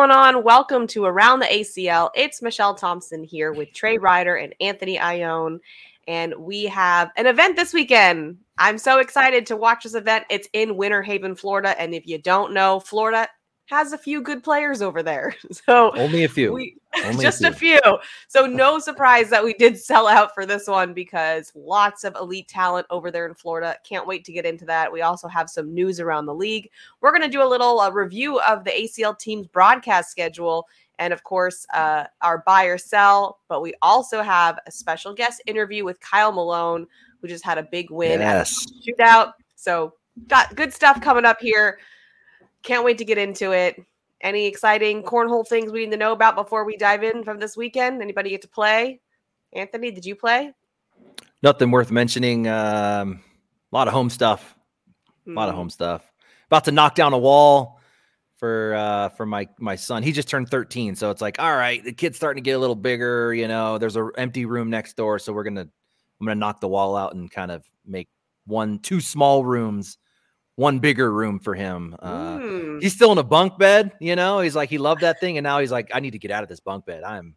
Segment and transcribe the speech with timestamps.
[0.00, 0.42] going on?
[0.42, 2.08] Welcome to Around the ACL.
[2.14, 5.58] It's Michelle Thompson here with Trey Ryder and Anthony Ione.
[6.08, 8.38] And we have an event this weekend.
[8.56, 10.24] I'm so excited to watch this event.
[10.30, 11.78] It's in Winter Haven, Florida.
[11.78, 13.28] And if you don't know, Florida
[13.70, 15.34] has a few good players over there.
[15.52, 16.52] So only a few.
[16.52, 17.78] We, only just a few.
[17.78, 17.98] a few.
[18.28, 22.48] So no surprise that we did sell out for this one because lots of elite
[22.48, 23.76] talent over there in Florida.
[23.88, 24.92] Can't wait to get into that.
[24.92, 26.70] We also have some news around the league.
[27.00, 30.66] We're going to do a little uh, review of the ACL team's broadcast schedule
[30.98, 33.40] and of course uh, our buy or sell.
[33.48, 36.86] But we also have a special guest interview with Kyle Malone,
[37.20, 38.66] who just had a big win yes.
[38.66, 39.32] at shootout.
[39.56, 39.94] So
[40.26, 41.78] got good stuff coming up here.
[42.62, 43.82] Can't wait to get into it.
[44.20, 47.56] Any exciting cornhole things we need to know about before we dive in from this
[47.56, 48.02] weekend?
[48.02, 49.00] Anybody get to play?
[49.52, 50.52] Anthony, did you play?
[51.42, 52.46] Nothing worth mentioning.
[52.46, 53.22] Um,
[53.72, 54.54] a lot of home stuff.
[55.26, 55.60] A lot of hmm.
[55.60, 56.10] home stuff.
[56.46, 57.80] About to knock down a wall
[58.36, 60.02] for uh for my my son.
[60.02, 62.58] He just turned 13, so it's like, all right, the kid's starting to get a
[62.58, 63.32] little bigger.
[63.32, 65.68] You know, there's an empty room next door, so we're gonna
[66.20, 68.08] I'm gonna knock the wall out and kind of make
[68.46, 69.98] one two small rooms
[70.60, 71.96] one bigger room for him.
[72.00, 72.82] Uh, mm.
[72.82, 74.40] He's still in a bunk bed, you know.
[74.40, 76.42] He's like he loved that thing, and now he's like, I need to get out
[76.42, 77.02] of this bunk bed.
[77.02, 77.34] I'm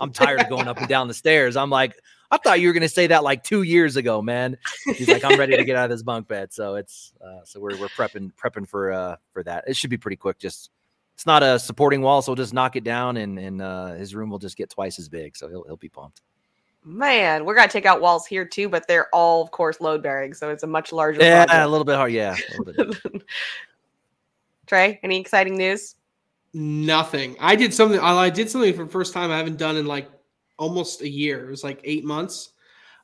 [0.00, 1.56] I'm tired of going up and down the stairs.
[1.56, 1.94] I'm like,
[2.32, 4.58] I thought you were gonna say that like two years ago, man.
[4.96, 6.52] He's like, I'm ready to get out of this bunk bed.
[6.52, 9.64] So it's uh, so we're we're prepping prepping for uh for that.
[9.68, 10.40] It should be pretty quick.
[10.40, 10.70] Just
[11.14, 14.16] it's not a supporting wall, so we'll just knock it down, and and uh, his
[14.16, 15.36] room will just get twice as big.
[15.36, 16.22] So he'll he'll be pumped.
[16.84, 20.34] Man, we're gonna take out walls here too, but they're all, of course, load bearing,
[20.34, 21.22] so it's a much larger.
[21.22, 21.66] Yeah, project.
[21.66, 22.12] a little bit hard.
[22.12, 22.36] Yeah.
[22.64, 23.02] Bit.
[24.66, 25.96] Trey, any exciting news?
[26.52, 27.36] Nothing.
[27.40, 27.98] I did something.
[27.98, 30.08] I did something for the first time I haven't done in like
[30.58, 31.46] almost a year.
[31.46, 32.50] It was like eight months.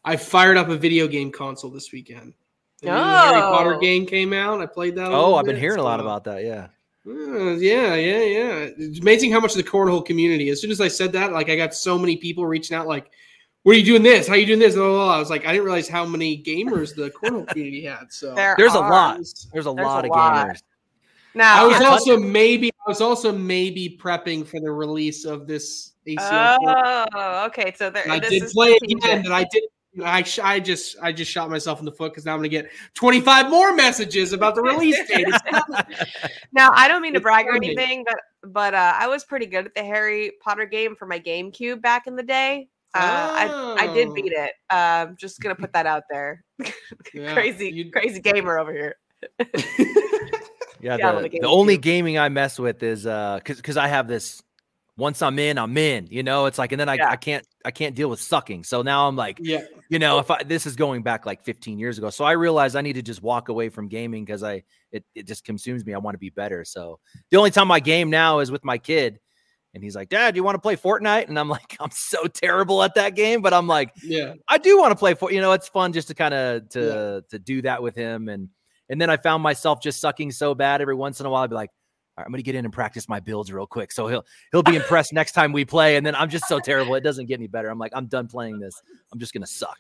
[0.04, 2.34] I fired up a video game console this weekend.
[2.82, 2.94] The oh.
[2.94, 3.80] Harry Potter oh.
[3.80, 4.60] game came out.
[4.60, 5.10] I played that.
[5.10, 6.44] Oh, I've been hearing a lot about that.
[6.44, 6.68] Yeah.
[7.06, 8.68] Uh, yeah, yeah, yeah.
[8.76, 10.50] It's amazing how much of the cornhole community.
[10.50, 13.10] As soon as I said that, like I got so many people reaching out, like,
[13.62, 14.26] what are you doing this?
[14.26, 14.74] How are you doing this?
[14.74, 15.16] Blah, blah, blah.
[15.16, 18.10] I was like, I didn't realize how many gamers the cornhole community had.
[18.10, 18.86] So there there's are.
[18.86, 19.16] a lot.
[19.52, 20.60] There's a there's lot of gamers.
[21.34, 25.92] Now I was also maybe I was also maybe prepping for the release of this
[26.06, 26.56] ACL.
[27.14, 27.72] Oh, okay.
[27.76, 29.62] So there, I did play it again, and I did.
[30.04, 32.70] I, I just I just shot myself in the foot because now I'm gonna get
[32.94, 35.26] 25 more messages about the release date.
[36.52, 38.20] now I don't mean to brag or anything, but
[38.52, 42.06] but uh, I was pretty good at the Harry Potter game for my GameCube back
[42.06, 42.68] in the day.
[42.94, 43.76] Uh, oh.
[43.78, 44.44] I, I did beat oh.
[44.44, 44.50] it.
[44.68, 46.44] I'm um, just gonna put that out there.
[47.14, 47.90] yeah, crazy, you...
[47.90, 48.96] crazy gamer over here.
[50.80, 54.08] yeah, the, the, the only gaming I mess with is uh, because because I have
[54.08, 54.42] this.
[54.96, 56.08] Once I'm in, I'm in.
[56.10, 57.10] You know, it's like, and then I, yeah.
[57.10, 58.64] I can't I can't deal with sucking.
[58.64, 61.78] So now I'm like, yeah, you know, if I this is going back like 15
[61.78, 64.62] years ago, so I realized I need to just walk away from gaming because I
[64.92, 65.94] it it just consumes me.
[65.94, 66.64] I want to be better.
[66.66, 66.98] So
[67.30, 69.20] the only time I game now is with my kid
[69.74, 71.28] and he's like, Dad, you want to play Fortnite?
[71.28, 74.78] And I'm like, I'm so terrible at that game, but I'm like, yeah, I do
[74.78, 77.20] want to play for you know, it's fun just to kind of to yeah.
[77.30, 78.28] to do that with him.
[78.28, 78.48] And
[78.88, 81.44] and then I found myself just sucking so bad every once in a while.
[81.44, 81.70] I'd be like,
[82.16, 83.92] all right, I'm gonna get in and practice my builds real quick.
[83.92, 85.96] So he'll he'll be impressed next time we play.
[85.96, 87.68] And then I'm just so terrible, it doesn't get any better.
[87.68, 88.74] I'm like, I'm done playing this.
[89.12, 89.78] I'm just gonna suck.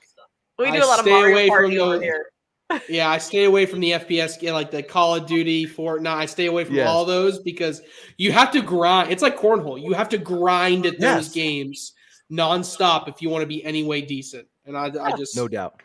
[0.58, 2.26] We do I a lot of Mario Party over here
[2.88, 6.06] yeah, I stay away from the FPS, like the Call of Duty, Fortnite.
[6.06, 6.88] I stay away from yes.
[6.88, 7.82] all those because
[8.16, 9.10] you have to grind.
[9.10, 9.80] It's like cornhole.
[9.80, 11.16] You have to grind at yes.
[11.16, 11.92] those games
[12.30, 14.46] nonstop if you want to be any way decent.
[14.64, 15.82] And I, I just no doubt.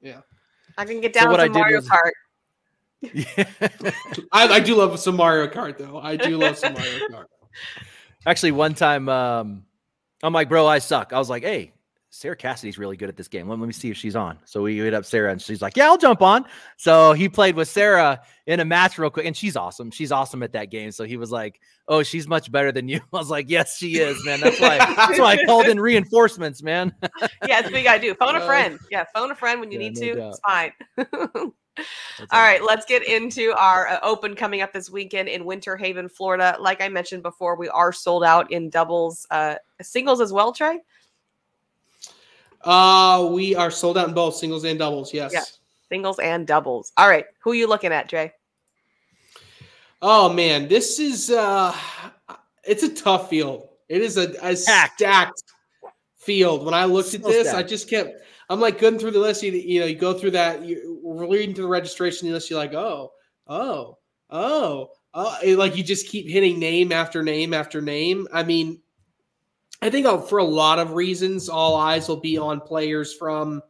[0.00, 0.20] Yeah,
[0.78, 2.10] I can get down so with Mario was, Kart.
[3.00, 3.44] Yeah,
[4.32, 5.98] I, I, do love some Mario Kart though.
[5.98, 7.24] I do love some Mario Kart.
[8.24, 9.64] Actually, one time, um,
[10.22, 11.12] I'm like, bro, I suck.
[11.12, 11.72] I was like, hey,
[12.16, 13.46] Sarah Cassidy's really good at this game.
[13.46, 14.38] Let, let me see if she's on.
[14.46, 16.46] So we hit up Sarah and she's like, Yeah, I'll jump on.
[16.78, 19.90] So he played with Sarah in a match real quick, and she's awesome.
[19.90, 20.92] She's awesome at that game.
[20.92, 23.00] So he was like, Oh, she's much better than you.
[23.12, 24.40] I was like, Yes, she is, man.
[24.40, 26.94] That's why that's why I called in reinforcements, man.
[27.02, 28.14] yeah, that's what you gotta do.
[28.14, 28.78] Phone a friend.
[28.90, 30.14] Yeah, phone a friend when you yeah, need no to.
[30.14, 30.30] Doubt.
[30.30, 31.52] It's fine.
[32.32, 36.08] All right, let's get into our uh, open coming up this weekend in Winter Haven,
[36.08, 36.56] Florida.
[36.58, 40.78] Like I mentioned before, we are sold out in doubles, uh, singles as well, Trey.
[42.66, 45.14] Uh, we are sold out in both singles and doubles.
[45.14, 45.32] Yes.
[45.32, 45.42] Yeah.
[45.88, 46.92] Singles and doubles.
[46.96, 47.24] All right.
[47.42, 48.32] Who are you looking at, Jay?
[50.02, 51.74] Oh man, this is uh
[52.64, 53.68] it's a tough field.
[53.88, 55.42] It is a, a stacked
[56.16, 56.64] field.
[56.64, 57.64] When I looked so at this, stacked.
[57.64, 59.42] I just kept I'm like going through the list.
[59.42, 62.58] You, you know, you go through that, you are reading to the registration list, you're
[62.58, 63.12] like, oh,
[63.46, 63.98] oh,
[64.30, 68.28] oh, oh, like you just keep hitting name after name after name.
[68.32, 68.80] I mean,
[69.82, 73.62] I think uh, for a lot of reasons, all eyes will be on players from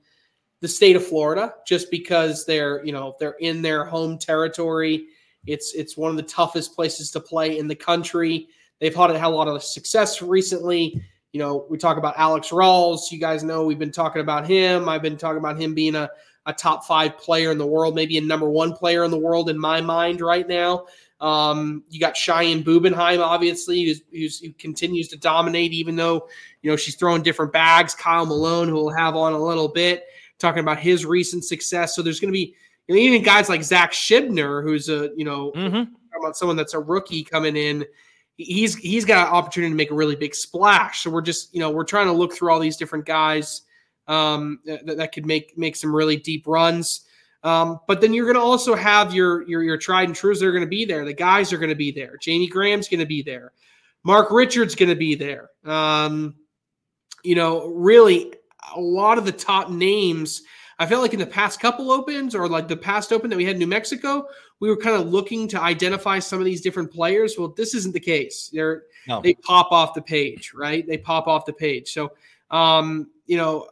[0.60, 5.06] the state of Florida, just because they're you know they're in their home territory.
[5.46, 8.48] It's it's one of the toughest places to play in the country.
[8.80, 11.02] they've had, a lot of success recently.
[11.32, 13.10] You know, we talk about Alex Rawls.
[13.10, 14.88] You guys know we've been talking about him.
[14.88, 16.08] I've been talking about him being a,
[16.46, 19.50] a top five player in the world, maybe a number one player in the world
[19.50, 20.86] in my mind right now.
[21.20, 26.28] Um, you got Cheyenne Bubenheim, obviously, who's, who's, who continues to dominate, even though
[26.62, 27.94] you know she's throwing different bags.
[27.94, 30.04] Kyle Malone, who we'll have on a little bit,
[30.38, 31.94] talking about his recent success.
[31.94, 32.54] So there's going to be
[32.88, 35.92] you know, even guys like Zach Shibner, who's a you know mm-hmm.
[36.18, 37.84] about someone that's a rookie coming in.
[38.36, 41.02] He's he's got an opportunity to make a really big splash.
[41.02, 43.62] So we're just you know we're trying to look through all these different guys
[44.06, 47.05] um, that, that could make make some really deep runs.
[47.46, 50.46] Um, but then you're going to also have your your your tried and trues that
[50.46, 51.04] are going to be there.
[51.04, 52.16] The guys are going to be there.
[52.20, 53.52] Jamie Graham's going to be there.
[54.02, 55.50] Mark Richards going to be there.
[55.64, 56.34] Um,
[57.22, 58.34] you know, really
[58.74, 60.42] a lot of the top names.
[60.80, 63.44] I felt like in the past couple opens or like the past open that we
[63.44, 64.26] had in New Mexico,
[64.58, 67.36] we were kind of looking to identify some of these different players.
[67.38, 68.50] Well, this isn't the case.
[68.52, 69.20] They're no.
[69.22, 70.84] they pop off the page, right?
[70.84, 71.92] They pop off the page.
[71.92, 72.12] So,
[72.50, 73.68] um, you know,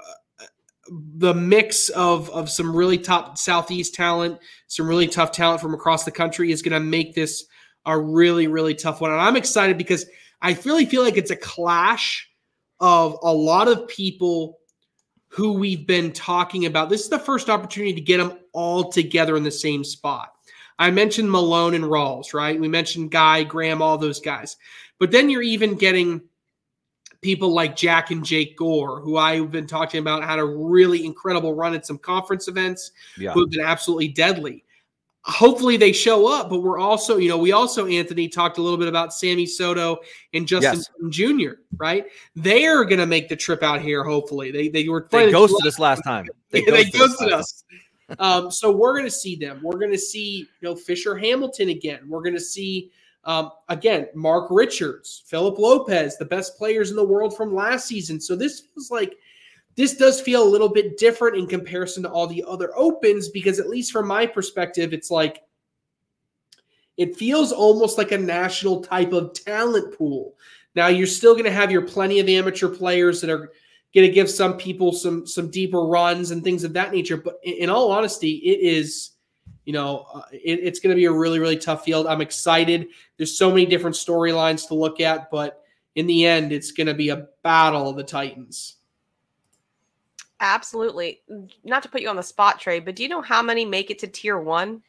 [0.88, 6.04] the mix of of some really top southeast talent, some really tough talent from across
[6.04, 7.44] the country is going to make this
[7.86, 9.10] a really really tough one.
[9.10, 10.06] And I'm excited because
[10.42, 12.28] I really feel like it's a clash
[12.80, 14.58] of a lot of people
[15.28, 16.90] who we've been talking about.
[16.90, 20.30] This is the first opportunity to get them all together in the same spot.
[20.78, 22.58] I mentioned Malone and Rawls, right?
[22.58, 24.56] We mentioned Guy, Graham, all those guys.
[24.98, 26.22] But then you're even getting
[27.24, 31.54] people like Jack and Jake Gore, who I've been talking about, had a really incredible
[31.54, 33.32] run at some conference events, yeah.
[33.32, 34.62] who have been absolutely deadly.
[35.22, 38.76] Hopefully they show up, but we're also, you know, we also, Anthony, talked a little
[38.76, 40.00] bit about Sammy Soto
[40.34, 41.08] and Justin yes.
[41.08, 42.04] Jr., right?
[42.36, 44.50] They are going to make the trip out here, hopefully.
[44.50, 46.26] They they were they ghosted us last time.
[46.50, 47.64] They, ghosted, they ghosted us.
[48.20, 49.58] um, so we're going to see them.
[49.60, 52.02] We're going to see, you know, Fisher Hamilton again.
[52.06, 52.92] We're going to see–
[53.26, 58.20] um, again, Mark Richards, Philip Lopez, the best players in the world from last season.
[58.20, 59.16] So this feels like
[59.76, 63.58] this does feel a little bit different in comparison to all the other opens because
[63.58, 65.42] at least from my perspective, it's like
[66.96, 70.34] it feels almost like a national type of talent pool.
[70.76, 73.52] Now you're still going to have your plenty of amateur players that are
[73.94, 77.16] going to give some people some some deeper runs and things of that nature.
[77.16, 79.10] But in, in all honesty, it is
[79.64, 82.06] you know, uh, it, it's going to be a really, really tough field.
[82.06, 82.88] I'm excited.
[83.16, 85.62] There's so many different storylines to look at, but
[85.94, 88.76] in the end, it's going to be a battle of the Titans.
[90.40, 91.22] Absolutely.
[91.64, 93.90] Not to put you on the spot, Trey, but do you know how many make
[93.90, 94.82] it to tier one?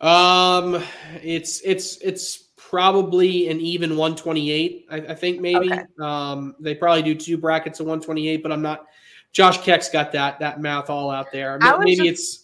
[0.00, 0.82] Um,
[1.22, 4.86] it's it's it's probably an even 128.
[4.90, 5.72] I, I think maybe.
[5.72, 5.84] Okay.
[6.00, 8.86] Um, they probably do two brackets of 128, but I'm not.
[9.32, 11.58] Josh Keck's got that that math all out there.
[11.80, 12.41] Maybe just, it's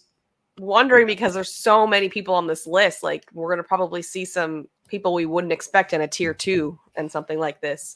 [0.59, 3.03] wondering because there's so many people on this list.
[3.03, 7.11] Like we're gonna probably see some people we wouldn't expect in a tier two and
[7.11, 7.95] something like this.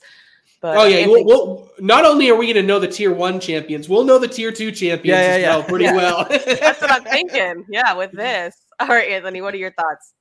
[0.61, 3.41] But oh yeah, we'll, we'll, not only are we going to know the tier one
[3.41, 6.25] champions, we'll know the tier two champions yeah, yeah, as well pretty well.
[6.29, 7.65] That's what I'm thinking.
[7.67, 8.55] Yeah, with this.
[8.79, 10.13] All right, Anthony, what are your thoughts?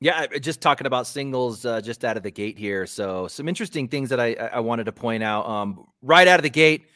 [0.00, 2.86] Yeah, just talking about singles uh, just out of the gate here.
[2.86, 5.46] So some interesting things that I, I wanted to point out.
[5.46, 6.86] Um, right out of the gate,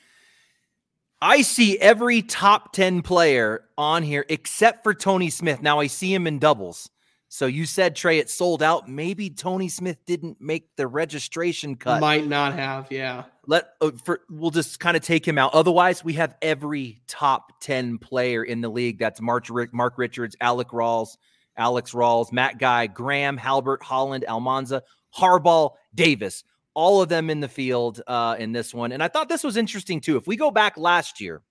[1.23, 5.61] I see every top 10 player on here except for Tony Smith.
[5.61, 6.89] Now I see him in doubles.
[7.29, 8.89] So you said Trey, it sold out.
[8.89, 12.01] Maybe Tony Smith didn't make the registration cut.
[12.01, 13.25] Might not have, yeah.
[13.47, 15.55] Let uh, for we'll just kind of take him out.
[15.55, 18.99] Otherwise, we have every top 10 player in the league.
[18.99, 21.19] That's Mark, Mark Richards, Alec Rawls,
[21.57, 24.83] Alex Rawls, Matt Guy, Graham, Halbert, Holland, Almanza,
[25.17, 26.43] Harbaugh, Davis
[26.75, 28.93] all of them in the field uh, in this one.
[28.93, 30.17] And I thought this was interesting too.
[30.17, 31.43] If we go back last year,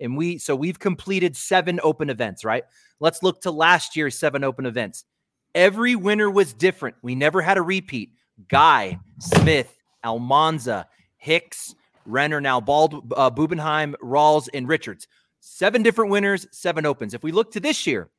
[0.00, 2.64] and we so we've completed seven open events, right?
[3.00, 5.04] Let's look to last year's seven open events.
[5.54, 6.96] Every winner was different.
[7.02, 8.12] We never had a repeat.
[8.48, 9.74] Guy, Smith,
[10.04, 10.86] Almanza,
[11.16, 11.74] Hicks,
[12.06, 15.08] Renner, now Bald, uh, Bubenheim, Rawls, and Richards.
[15.40, 17.14] Seven different winners, seven opens.
[17.14, 18.10] If we look to this year,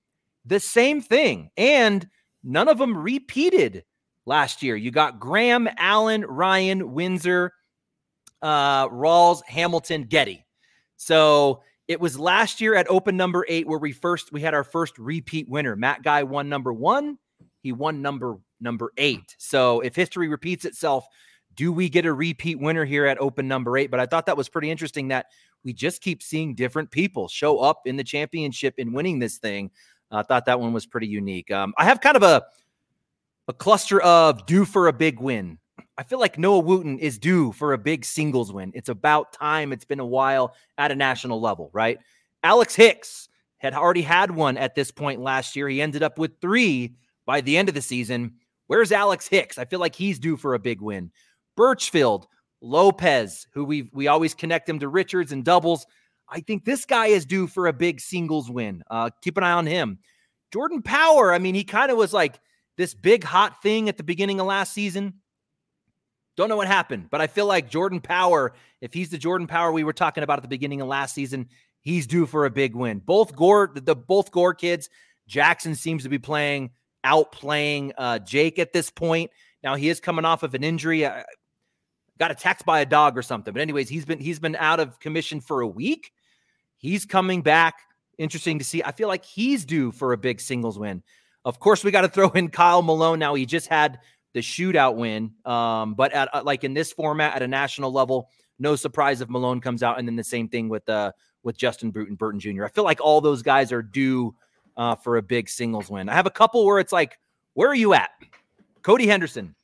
[0.46, 1.50] the same thing.
[1.56, 2.08] And
[2.44, 3.84] none of them repeated
[4.30, 4.78] last year.
[4.78, 7.52] You got Graham, Allen, Ryan, Windsor,
[8.42, 10.46] uh, Rawls, Hamilton, Getty.
[10.96, 14.64] So it was last year at open number eight where we first we had our
[14.64, 15.76] first repeat winner.
[15.76, 17.18] Matt Guy won number one.
[17.62, 19.36] He won number number eight.
[19.38, 21.06] So if history repeats itself,
[21.56, 23.92] do we get a repeat winner here at open number eight?
[23.92, 25.26] But I thought that was pretty interesting that
[25.66, 29.72] we just keep seeing different people show up in the championship and winning this thing.
[30.12, 31.52] I thought that one was pretty unique.
[31.52, 32.44] Um, I have kind of a
[33.50, 35.58] a cluster of due for a big win.
[35.98, 38.72] I feel like Noah Wooten is due for a big singles win.
[38.76, 39.74] It's about time.
[39.74, 41.98] It's been a while at a national level, right?
[42.44, 43.28] Alex Hicks
[43.58, 45.68] had already had one at this point last year.
[45.68, 46.94] He ended up with three
[47.26, 48.36] by the end of the season.
[48.68, 49.58] Where's Alex Hicks?
[49.58, 51.12] I feel like he's due for a big win.
[51.58, 52.28] Birchfield,
[52.62, 55.88] Lopez, who we we always connect him to Richards and doubles.
[56.30, 58.84] I think this guy is due for a big singles win.
[58.92, 59.98] Uh, keep an eye on him.
[60.54, 62.40] Jordan Power, I mean, he kind of was like
[62.80, 65.16] this big hot thing at the beginning of last season.
[66.38, 69.74] Don't know what happened, but I feel like Jordan Power, if he's the Jordan Power
[69.74, 71.50] we were talking about at the beginning of last season,
[71.82, 73.00] he's due for a big win.
[73.00, 74.90] Both Gore, the, the both Gore kids,
[75.28, 76.70] Jackson seems to be playing
[77.06, 79.30] outplaying uh, Jake at this point.
[79.62, 81.04] Now he is coming off of an injury.
[81.04, 81.24] Uh,
[82.18, 83.54] got attacked by a dog or something.
[83.54, 86.14] But anyways, he's been he's been out of commission for a week.
[86.78, 87.76] He's coming back.
[88.18, 88.82] Interesting to see.
[88.84, 91.04] I feel like he's due for a big singles win.
[91.50, 93.20] Of course, we got to throw in Kyle Malone.
[93.20, 94.00] Now he just had
[94.34, 98.30] the shootout win, um, but at uh, like in this format at a national level,
[98.60, 99.98] no surprise if Malone comes out.
[99.98, 101.12] And then the same thing with uh
[101.44, 102.66] with Justin Bruton Burton Jr.
[102.66, 104.36] I feel like all those guys are due
[104.78, 106.08] uh, for a big singles win.
[106.08, 107.18] I have a couple where it's like,
[107.54, 108.12] where are you at?
[108.84, 109.56] Cody Henderson,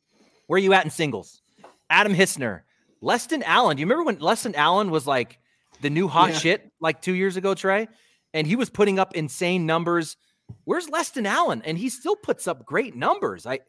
[0.48, 1.42] where are you at in singles?
[1.90, 2.62] Adam Hissner,
[3.02, 3.78] Leston Allen.
[3.78, 5.40] Do you remember when Leston Allen was like
[5.82, 6.38] the new hot yeah.
[6.38, 7.88] shit like two years ago, Trey?
[8.34, 10.18] And he was putting up insane numbers.
[10.66, 11.62] Where's Leston Allen?
[11.64, 13.46] And he still puts up great numbers.
[13.46, 13.60] I,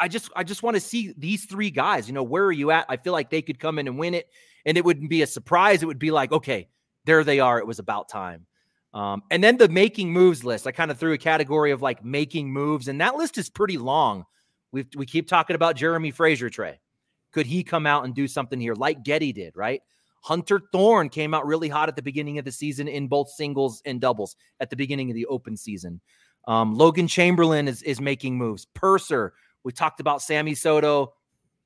[0.00, 2.08] I just, I just want to see these three guys.
[2.08, 2.86] You know, where are you at?
[2.88, 4.28] I feel like they could come in and win it,
[4.64, 5.82] and it wouldn't be a surprise.
[5.82, 6.68] It would be like, okay,
[7.04, 7.58] there they are.
[7.58, 8.46] It was about time.
[8.94, 12.04] Um, and then the making moves list, I kind of threw a category of like
[12.04, 14.26] making moves, and that list is pretty long.
[14.70, 16.80] We we keep talking about Jeremy Fraser Trey.
[17.32, 19.80] Could he come out and do something here like Getty did, right?
[20.22, 23.82] Hunter Thorne came out really hot at the beginning of the season in both singles
[23.84, 26.00] and doubles at the beginning of the open season.
[26.48, 28.66] Um, Logan Chamberlain is, is making moves.
[28.74, 31.14] Purser, we talked about Sammy Soto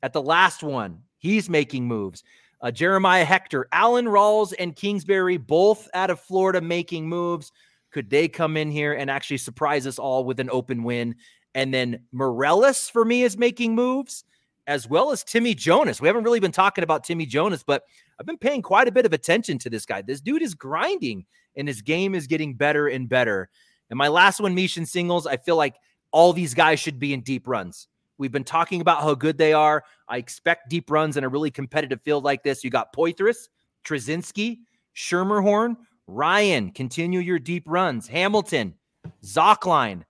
[0.02, 1.02] at the last one.
[1.18, 2.24] He's making moves.
[2.60, 7.52] Uh, Jeremiah Hector, Alan Rawls, and Kingsbury, both out of Florida, making moves.
[7.92, 11.14] Could they come in here and actually surprise us all with an open win?
[11.54, 14.24] And then Morellis for me is making moves,
[14.66, 16.00] as well as Timmy Jonas.
[16.00, 17.84] We haven't really been talking about Timmy Jonas, but
[18.18, 20.02] I've been paying quite a bit of attention to this guy.
[20.02, 21.24] This dude is grinding,
[21.56, 23.48] and his game is getting better and better.
[23.90, 25.76] And my last one, Mishan singles, I feel like
[26.10, 27.88] all these guys should be in deep runs.
[28.18, 29.84] We've been talking about how good they are.
[30.08, 32.64] I expect deep runs in a really competitive field like this.
[32.64, 33.48] You got Poythress,
[33.84, 34.60] Trzynski,
[34.96, 38.08] Schermerhorn, Ryan, continue your deep runs.
[38.08, 38.74] Hamilton,
[39.22, 40.02] Zockline,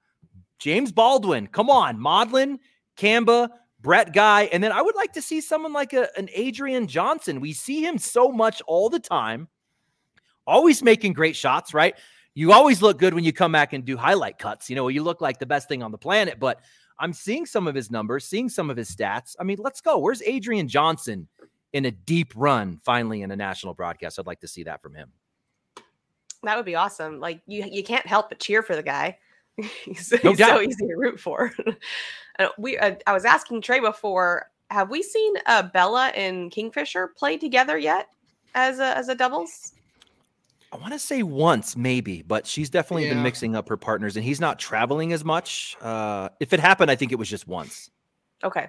[0.59, 2.59] James Baldwin, come on, Modlin,
[2.97, 3.51] Kamba,
[3.87, 4.47] Brett Guy.
[4.47, 7.40] And then I would like to see someone like a, an Adrian Johnson.
[7.40, 9.47] We see him so much all the time,
[10.45, 11.95] always making great shots, right?
[12.35, 14.69] You always look good when you come back and do highlight cuts.
[14.69, 16.62] You know, you look like the best thing on the planet, but
[16.99, 19.37] I'm seeing some of his numbers, seeing some of his stats.
[19.38, 19.99] I mean, let's go.
[19.99, 21.28] Where's Adrian Johnson
[21.73, 24.19] in a deep run finally in a national broadcast?
[24.19, 25.12] I'd like to see that from him.
[26.43, 27.21] That would be awesome.
[27.21, 29.19] Like you, you can't help but cheer for the guy.
[29.85, 31.53] he's, no he's so easy to root for.
[32.59, 34.51] we, uh, I was asking Trey before.
[34.71, 38.09] Have we seen uh, Bella and Kingfisher play together yet
[38.55, 39.73] as a as a doubles?
[40.73, 43.15] I want to say once, maybe, but she's definitely yeah.
[43.15, 45.77] been mixing up her partners, and he's not traveling as much.
[45.81, 47.91] Uh, if it happened, I think it was just once.
[48.43, 48.69] Okay.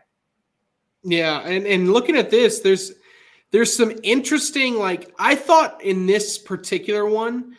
[1.04, 2.94] Yeah, and and looking at this, there's
[3.52, 4.76] there's some interesting.
[4.76, 7.58] Like I thought in this particular one,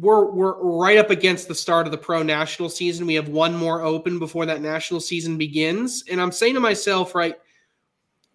[0.00, 3.06] we're we're right up against the start of the pro national season.
[3.06, 7.14] We have one more open before that national season begins, and I'm saying to myself,
[7.14, 7.36] right.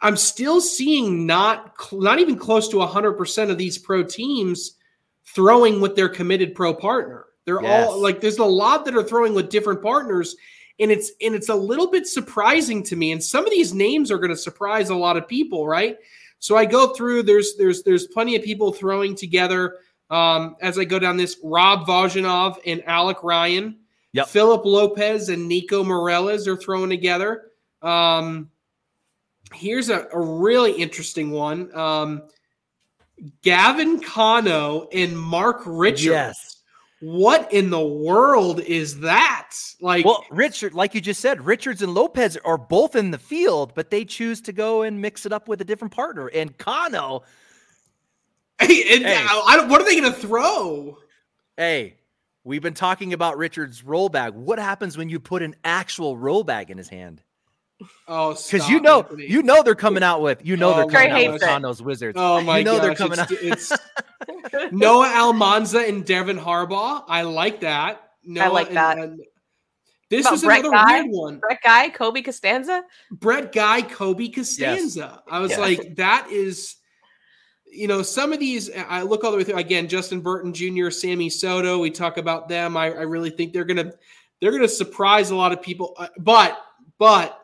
[0.02, 4.78] I'm still seeing not not even close to 100% of these pro teams
[5.26, 7.26] throwing with their committed pro partner.
[7.44, 7.90] They're yes.
[7.90, 10.38] all like there's a lot that are throwing with different partners
[10.80, 14.10] and it's and it's a little bit surprising to me and some of these names
[14.10, 15.98] are going to surprise a lot of people, right?
[16.40, 20.86] So I go through there's there's there's plenty of people throwing together um, as I
[20.86, 23.78] go down this Rob Vajanov and Alec Ryan.
[24.14, 24.28] Yep.
[24.28, 27.52] Philip Lopez and Nico Morellas are thrown together.
[27.82, 28.50] Um,
[29.54, 31.76] here's a, a really interesting one.
[31.76, 32.24] Um,
[33.44, 36.06] Gavin Cano and Mark Richards.
[36.06, 36.56] Yes.
[37.02, 39.52] What in the world is that?
[39.80, 43.74] Like, well, Richard, like you just said, Richards and Lopez are both in the field,
[43.74, 46.28] but they choose to go and mix it up with a different partner.
[46.28, 47.24] And Cano,
[48.60, 49.26] hey, and hey.
[49.68, 50.98] what are they going to throw?
[51.58, 51.98] Hey,
[52.44, 54.34] we've been talking about Richards' roll bag.
[54.34, 57.24] What happens when you put an actual roll bag in his hand?
[58.08, 59.28] Oh, because you know, Anthony.
[59.28, 61.82] you know they're coming out with, you know, oh, they're coming out with on those
[61.82, 62.18] Wizards.
[62.20, 63.80] Oh my you know gosh, they're coming it's, out.
[64.52, 67.04] It's Noah Almanza and Devin Harbaugh.
[67.08, 68.12] I like that.
[68.26, 68.98] Noah I like that.
[68.98, 69.22] And,
[70.10, 71.40] this is another Guy, weird one.
[71.40, 72.84] Brett Guy, Kobe Costanza.
[73.12, 75.00] Brett Guy, Kobe Costanza.
[75.00, 75.20] Yes.
[75.30, 75.60] I was yes.
[75.60, 76.76] like, that is,
[77.72, 78.70] you know, some of these.
[78.76, 79.58] I look all the way through.
[79.58, 81.80] Again, Justin Burton Jr., Sammy Soto.
[81.80, 82.76] We talk about them.
[82.78, 83.94] I, I really think they're gonna
[84.42, 85.96] they're gonna surprise a lot of people.
[85.98, 86.62] Uh, but
[86.98, 87.40] but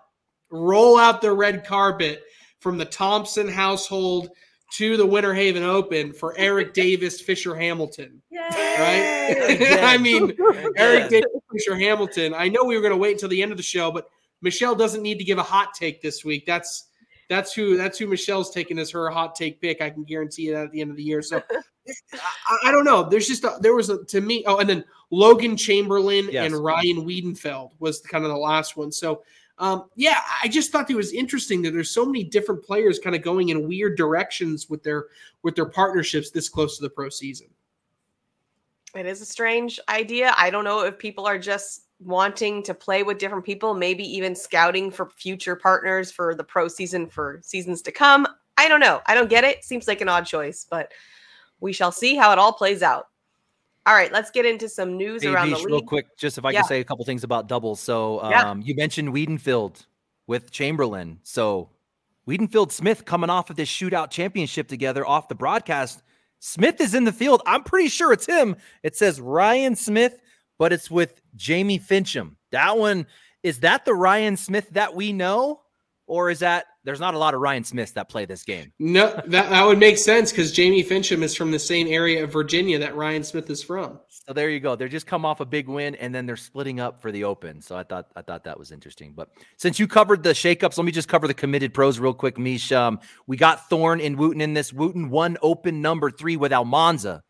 [0.49, 2.23] roll out the red carpet
[2.59, 4.29] from the Thompson household
[4.73, 8.21] to the Winter Haven Open for Eric Davis Fisher Hamilton.
[8.31, 9.35] Right?
[9.81, 10.35] I mean,
[10.75, 12.33] Eric Davis Fisher Hamilton.
[12.33, 14.09] I know we were going to wait until the end of the show, but
[14.41, 16.45] Michelle doesn't need to give a hot take this week.
[16.45, 16.87] That's
[17.29, 19.81] that's who that's who Michelle's taking as her hot take pick.
[19.81, 21.21] I can guarantee you that at the end of the year.
[21.21, 21.41] So
[22.13, 23.07] I, I, don't know.
[23.07, 24.43] There's just a, there was a, to me.
[24.45, 26.45] Oh, and then Logan Chamberlain yes.
[26.45, 28.91] and Ryan Wiedenfeld was kind of the last one.
[28.91, 29.23] So
[29.57, 33.15] um, yeah, I just thought it was interesting that there's so many different players kind
[33.15, 35.05] of going in weird directions with their
[35.43, 37.47] with their partnerships this close to the pro season.
[38.93, 40.33] It is a strange idea.
[40.37, 44.35] I don't know if people are just wanting to play with different people, maybe even
[44.35, 48.27] scouting for future partners for the pro season for seasons to come.
[48.57, 49.01] I don't know.
[49.05, 49.63] I don't get it.
[49.63, 50.91] Seems like an odd choice, but
[51.59, 53.07] we shall see how it all plays out.
[53.85, 55.67] All right, let's get into some news hey, around the league.
[55.67, 56.61] Real quick, just if I yeah.
[56.61, 57.79] can say a couple things about doubles.
[57.79, 58.55] So, um, yeah.
[58.55, 59.85] you mentioned Wiedenfeld
[60.25, 61.19] with Chamberlain.
[61.21, 61.69] So,
[62.27, 66.01] Wiedenfeld Smith coming off of this shootout championship together off the broadcast.
[66.39, 67.43] Smith is in the field.
[67.45, 68.55] I'm pretty sure it's him.
[68.81, 70.19] It says Ryan Smith,
[70.57, 72.35] but it's with Jamie Fincham.
[72.51, 73.07] That one
[73.43, 75.61] is that the Ryan Smith that we know,
[76.07, 78.71] or is that there's not a lot of Ryan Smiths that play this game.
[78.77, 82.31] No, that, that would make sense because Jamie Fincham is from the same area of
[82.31, 83.99] Virginia that Ryan Smith is from.
[84.09, 84.75] So there you go.
[84.75, 87.59] They're just come off a big win and then they're splitting up for the open.
[87.59, 89.13] So I thought I thought that was interesting.
[89.15, 92.37] But since you covered the shakeups, let me just cover the committed pros real quick,
[92.37, 92.71] Mish.
[92.71, 94.71] Um, we got Thorn and Wooten in this.
[94.71, 97.23] Wooten won open number three with Almanza.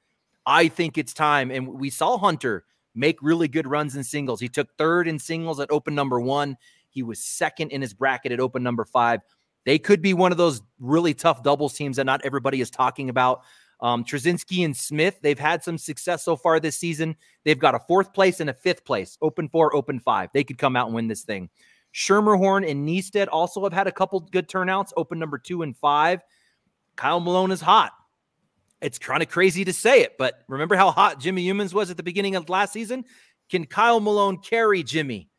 [0.46, 1.50] I think it's time.
[1.50, 4.40] And we saw Hunter make really good runs in singles.
[4.40, 6.58] He took third in singles at open number one.
[6.90, 9.22] He was second in his bracket at open number five.
[9.66, 13.10] They could be one of those really tough doubles teams that not everybody is talking
[13.10, 13.44] about.
[13.82, 17.16] Um, and Smith, they've had some success so far this season.
[17.44, 20.30] They've got a fourth place and a fifth place, open four, open five.
[20.34, 21.50] They could come out and win this thing.
[21.94, 26.22] Schermerhorn and Niestad also have had a couple good turnouts, open number two and five.
[26.96, 27.92] Kyle Malone is hot.
[28.82, 31.98] It's kind of crazy to say it, but remember how hot Jimmy Humans was at
[31.98, 33.06] the beginning of last season?
[33.50, 35.30] Can Kyle Malone carry Jimmy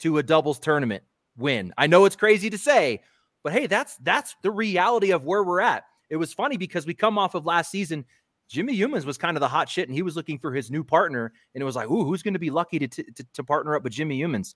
[0.00, 1.04] to a doubles tournament
[1.36, 1.72] win?
[1.76, 3.02] I know it's crazy to say,
[3.44, 5.84] but hey, that's that's the reality of where we're at.
[6.08, 8.04] It was funny because we come off of last season.
[8.48, 10.84] Jimmy Humans was kind of the hot shit, and he was looking for his new
[10.84, 11.32] partner.
[11.54, 13.82] And it was like, ooh, who's going to be lucky to, to, to partner up
[13.82, 14.54] with Jimmy Humans?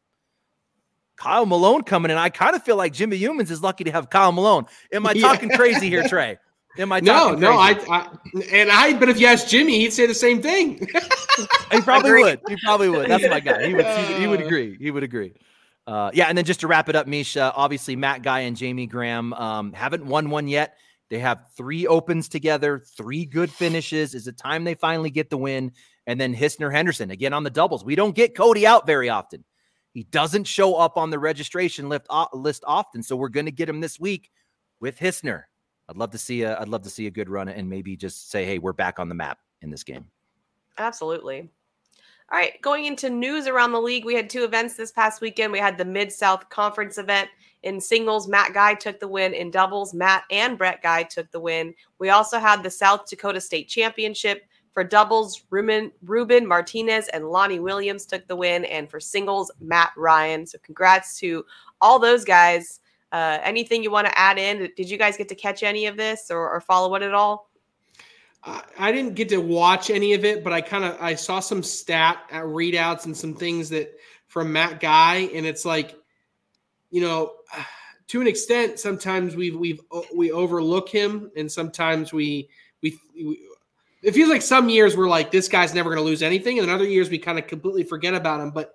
[1.17, 2.17] Kyle Malone coming in.
[2.17, 4.67] I kind of feel like Jimmy Humans is lucky to have Kyle Malone.
[4.93, 5.57] Am I talking yeah.
[5.57, 6.39] crazy here, Trey?
[6.79, 7.53] Am I no, no?
[7.53, 8.09] I, I,
[8.53, 8.95] and I.
[8.99, 10.87] But if you ask Jimmy, he'd say the same thing.
[11.73, 12.41] he probably would.
[12.49, 13.11] He probably would.
[13.11, 13.67] That's my guy.
[13.67, 13.87] He would.
[13.87, 14.77] He, he would agree.
[14.79, 15.35] He would agree.
[15.87, 18.87] Uh, yeah, and then just to wrap it up, Misha, obviously Matt Guy and Jamie
[18.87, 20.77] Graham um, haven't won one yet.
[21.09, 24.15] They have three opens together, three good finishes.
[24.15, 25.73] Is it time they finally get the win?
[26.07, 27.85] And then Hisner Henderson again on the doubles.
[27.85, 29.45] We don't get Cody out very often.
[29.93, 33.53] He doesn't show up on the registration list, uh, list often, so we're going to
[33.53, 34.31] get him this week
[34.81, 35.50] with Hisner.
[35.91, 38.31] I'd love to see a I'd love to see a good run and maybe just
[38.31, 40.07] say, hey, we're back on the map in this game.
[40.79, 41.51] Absolutely.
[42.33, 45.51] All right, going into news around the league, we had two events this past weekend.
[45.51, 47.29] We had the Mid South Conference event
[47.65, 48.29] in singles.
[48.29, 49.35] Matt Guy took the win.
[49.35, 51.75] In doubles, Matt and Brett Guy took the win.
[51.99, 54.45] We also had the South Dakota State Championship.
[54.73, 58.65] For doubles, Ruben, Ruben Martinez and Lonnie Williams took the win.
[58.67, 60.47] And for singles, Matt Ryan.
[60.47, 61.45] So congrats to
[61.81, 62.79] all those guys.
[63.13, 64.71] Uh, anything you want to add in?
[64.77, 67.51] Did you guys get to catch any of this or, or follow it at all?
[68.43, 71.63] I didn't get to watch any of it, but I kind of I saw some
[71.63, 73.95] stat uh, readouts and some things that
[74.29, 75.95] from Matt Guy, and it's like,
[76.91, 77.33] you know,
[78.09, 79.79] to an extent, sometimes we we
[80.15, 82.49] we overlook him, and sometimes we
[82.83, 83.39] we, we
[84.03, 86.67] it feels like some years we're like this guy's never going to lose anything, and
[86.67, 88.53] then other years we kind of completely forget about him.
[88.53, 88.73] But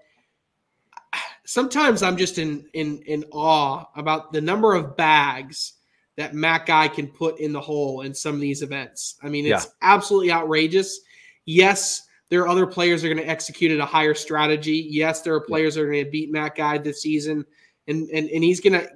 [1.46, 5.74] sometimes I'm just in in in awe about the number of bags
[6.18, 9.16] that Matt Guy can put in the hole in some of these events.
[9.22, 9.72] I mean, it's yeah.
[9.82, 11.02] absolutely outrageous.
[11.46, 14.88] Yes, there are other players that are going to execute at a higher strategy.
[14.90, 17.46] Yes, there are players that are going to beat Matt Guy this season,
[17.88, 18.90] and and, and he's going to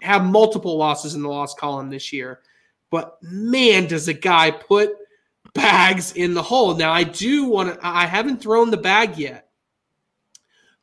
[0.00, 2.40] have multiple losses in the loss column this year.
[2.90, 4.90] But man, does a guy put
[5.54, 6.74] bags in the hole.
[6.74, 9.48] Now I do want to I haven't thrown the bag yet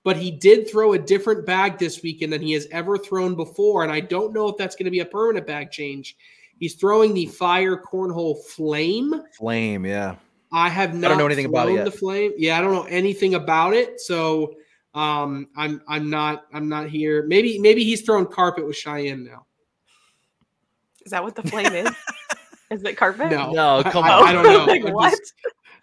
[0.10, 3.84] but he did throw a different bag this weekend than he has ever thrown before.
[3.84, 6.18] And I don't know if that's going to be a permanent bag change.
[6.58, 9.22] He's throwing the fire cornhole flame.
[9.38, 10.16] Flame, yeah.
[10.52, 11.86] I have not I don't know anything about it yet.
[11.86, 12.32] the flame.
[12.38, 14.02] Yeah, I don't know anything about it.
[14.02, 14.56] So
[14.96, 17.28] um I'm I'm not I'm not here.
[17.28, 19.46] Maybe maybe he's throwing carpet with Cheyenne now.
[21.06, 21.88] Is that what the flame is?
[22.72, 23.30] is it carpet?
[23.30, 24.24] No, no, come I, on.
[24.24, 24.66] I, I don't know.
[24.66, 25.12] like, I'm, what?
[25.12, 25.34] Just,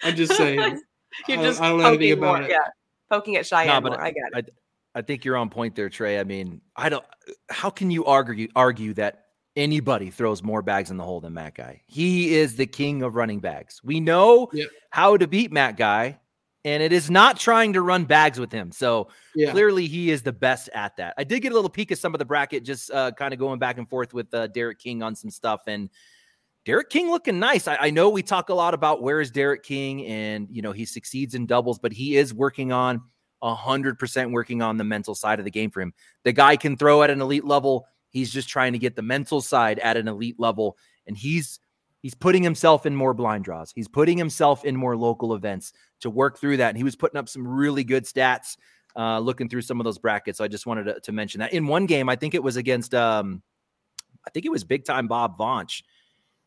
[0.03, 0.59] I'm just saying.
[1.29, 2.51] You're just I don't, I don't know anything about more, it.
[2.51, 2.67] Yeah
[3.11, 3.69] poking at Cheyenne.
[3.69, 4.01] No, but more.
[4.01, 4.55] I, I got it.
[4.95, 6.19] I think you're on point there, Trey.
[6.19, 7.05] I mean, I don't.
[7.51, 11.55] How can you argue argue that anybody throws more bags in the hole than Matt
[11.55, 11.83] Guy?
[11.87, 13.81] He is the king of running bags.
[13.85, 14.69] We know yep.
[14.90, 16.19] how to beat Matt Guy,
[16.64, 18.73] and it is not trying to run bags with him.
[18.73, 19.51] So yeah.
[19.51, 21.12] clearly, he is the best at that.
[21.19, 23.38] I did get a little peek of some of the bracket, just uh, kind of
[23.38, 25.90] going back and forth with uh, Derek King on some stuff, and
[26.67, 27.69] Derek King looking nice.
[27.69, 30.73] I, I, know we talk a lot about where is Derek King, and you know
[30.73, 33.01] he succeeds in doubles, but he is working on
[33.41, 35.95] hundred percent working on the mental side of the game for him.
[36.25, 37.87] The guy can throw at an elite level.
[38.11, 40.77] He's just trying to get the mental side at an elite level,
[41.07, 41.61] and he's
[42.03, 43.71] he's putting himself in more blind draws.
[43.73, 46.71] He's putting himself in more local events to work through that.
[46.71, 48.57] And he was putting up some really good stats,
[48.97, 50.39] uh, looking through some of those brackets.
[50.39, 51.53] So I just wanted to, to mention that.
[51.53, 53.43] In one game, I think it was against, um,
[54.27, 55.83] I think it was big time Bob Vaunch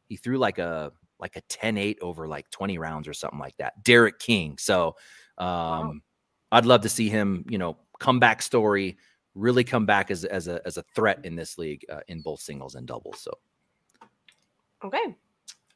[0.10, 3.84] he threw like a like a 10-8 over like 20 rounds or something like that.
[3.84, 4.58] Derek King.
[4.58, 4.96] So
[5.38, 5.94] um wow.
[6.52, 8.98] I'd love to see him, you know, comeback story,
[9.36, 12.42] really come back as as a as a threat in this league uh, in both
[12.42, 13.22] singles and doubles.
[13.22, 13.32] So
[14.84, 15.16] Okay.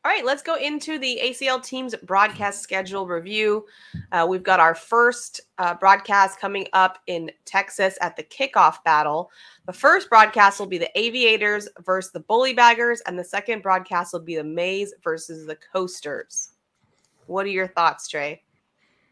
[0.06, 3.66] All right, let's go into the ACL team's broadcast schedule review.
[4.12, 9.32] Uh, we've got our first uh, broadcast coming up in Texas at the kickoff battle.
[9.66, 14.12] The first broadcast will be the Aviators versus the Bully Baggers, and the second broadcast
[14.12, 16.50] will be the Mays versus the Coasters.
[17.28, 18.44] What are your thoughts, Trey?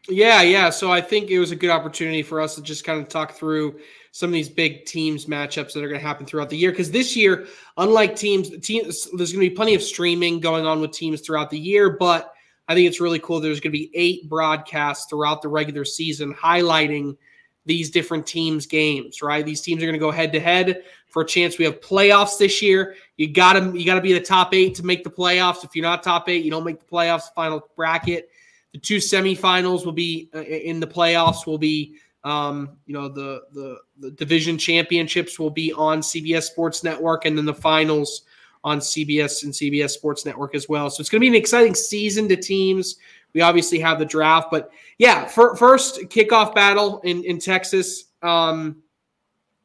[0.08, 0.70] Yeah, yeah.
[0.70, 3.32] So I think it was a good opportunity for us to just kind of talk
[3.32, 3.78] through
[4.10, 6.70] some of these big teams matchups that are going to happen throughout the year.
[6.70, 10.80] Because this year, unlike teams, teams, there's going to be plenty of streaming going on
[10.80, 11.90] with teams throughout the year.
[11.90, 12.34] But
[12.66, 13.40] I think it's really cool.
[13.40, 17.16] There's going to be eight broadcasts throughout the regular season highlighting
[17.64, 19.22] these different teams' games.
[19.22, 21.58] Right, these teams are going to go head to head for a chance.
[21.58, 22.96] We have playoffs this year.
[23.16, 25.62] You got to you got to be the top eight to make the playoffs.
[25.62, 27.32] If you're not top eight, you don't make the playoffs.
[27.36, 28.30] Final bracket.
[28.72, 31.46] The two semifinals will be uh, in the playoffs.
[31.46, 36.82] Will be um, you know the, the the division championships will be on CBS Sports
[36.82, 38.22] Network, and then the finals
[38.64, 40.88] on CBS and CBS Sports Network as well.
[40.88, 42.96] So it's going to be an exciting season to teams.
[43.34, 48.04] We obviously have the draft, but yeah, for, first kickoff battle in in Texas.
[48.22, 48.82] Um,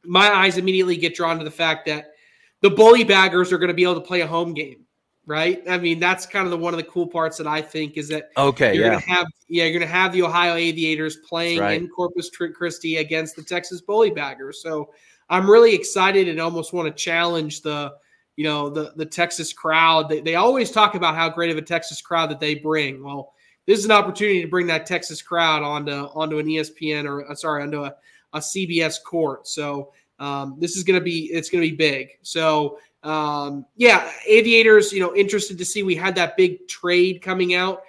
[0.04, 2.13] my eyes immediately get drawn to the fact that
[2.62, 4.87] the bully baggers are going to be able to play a home game
[5.28, 5.62] right?
[5.70, 8.08] I mean, that's kind of the one of the cool parts that I think is
[8.08, 11.80] that okay, you're yeah, gonna have yeah, you're gonna have the Ohio Aviators playing right.
[11.80, 14.63] in Corpus Christi against the Texas Bully Baggers.
[14.63, 14.90] So
[15.30, 17.94] I'm really excited and almost want to challenge the
[18.38, 20.10] you know the the Texas crowd.
[20.10, 23.04] They, they always talk about how great of a Texas crowd that they bring.
[23.04, 23.34] Well,
[23.66, 27.36] this is an opportunity to bring that Texas crowd onto onto an ESPN or uh,
[27.36, 27.94] sorry onto a,
[28.34, 29.46] a CBS court.
[29.46, 32.12] So um, this is going to be it's going to be big.
[32.22, 37.54] So um, yeah, aviators, you know, interested to see we had that big trade coming
[37.54, 37.84] out.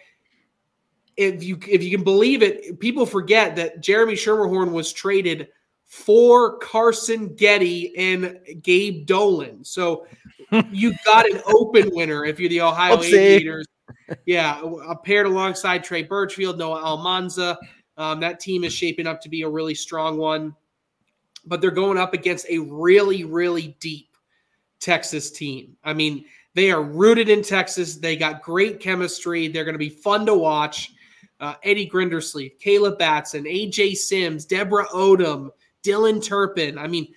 [1.16, 5.48] If you if you can believe it, people forget that Jeremy Schermerhorn was traded
[5.86, 9.64] for Carson Getty and Gabe Dolan.
[9.64, 10.06] So
[10.70, 13.14] you got an open winner if you're the Ohio Oopsie.
[13.14, 13.66] Aviators.
[14.24, 14.62] Yeah,
[15.04, 17.58] paired alongside Trey Birchfield, Noah Almanza.
[17.96, 20.54] Um, that team is shaping up to be a really strong one,
[21.44, 24.07] but they're going up against a really, really deep
[24.80, 25.76] Texas team.
[25.84, 27.96] I mean, they are rooted in Texas.
[27.96, 29.48] They got great chemistry.
[29.48, 30.92] They're going to be fun to watch.
[31.40, 35.50] Uh, Eddie Grindersleeve, Caleb Batson, AJ Sims, Deborah Odom,
[35.84, 36.76] Dylan Turpin.
[36.76, 37.14] I mean,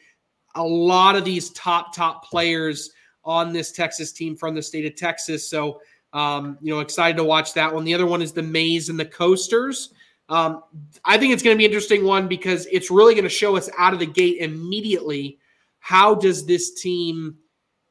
[0.53, 2.91] a lot of these top, top players
[3.25, 5.49] on this Texas team from the state of Texas.
[5.49, 5.81] So,
[6.13, 7.83] um, you know, excited to watch that one.
[7.83, 9.91] The other one is the Mays and the Coasters.
[10.29, 10.61] Um,
[11.03, 13.57] I think it's going to be an interesting one because it's really going to show
[13.57, 15.39] us out of the gate immediately
[15.79, 17.37] how does this team–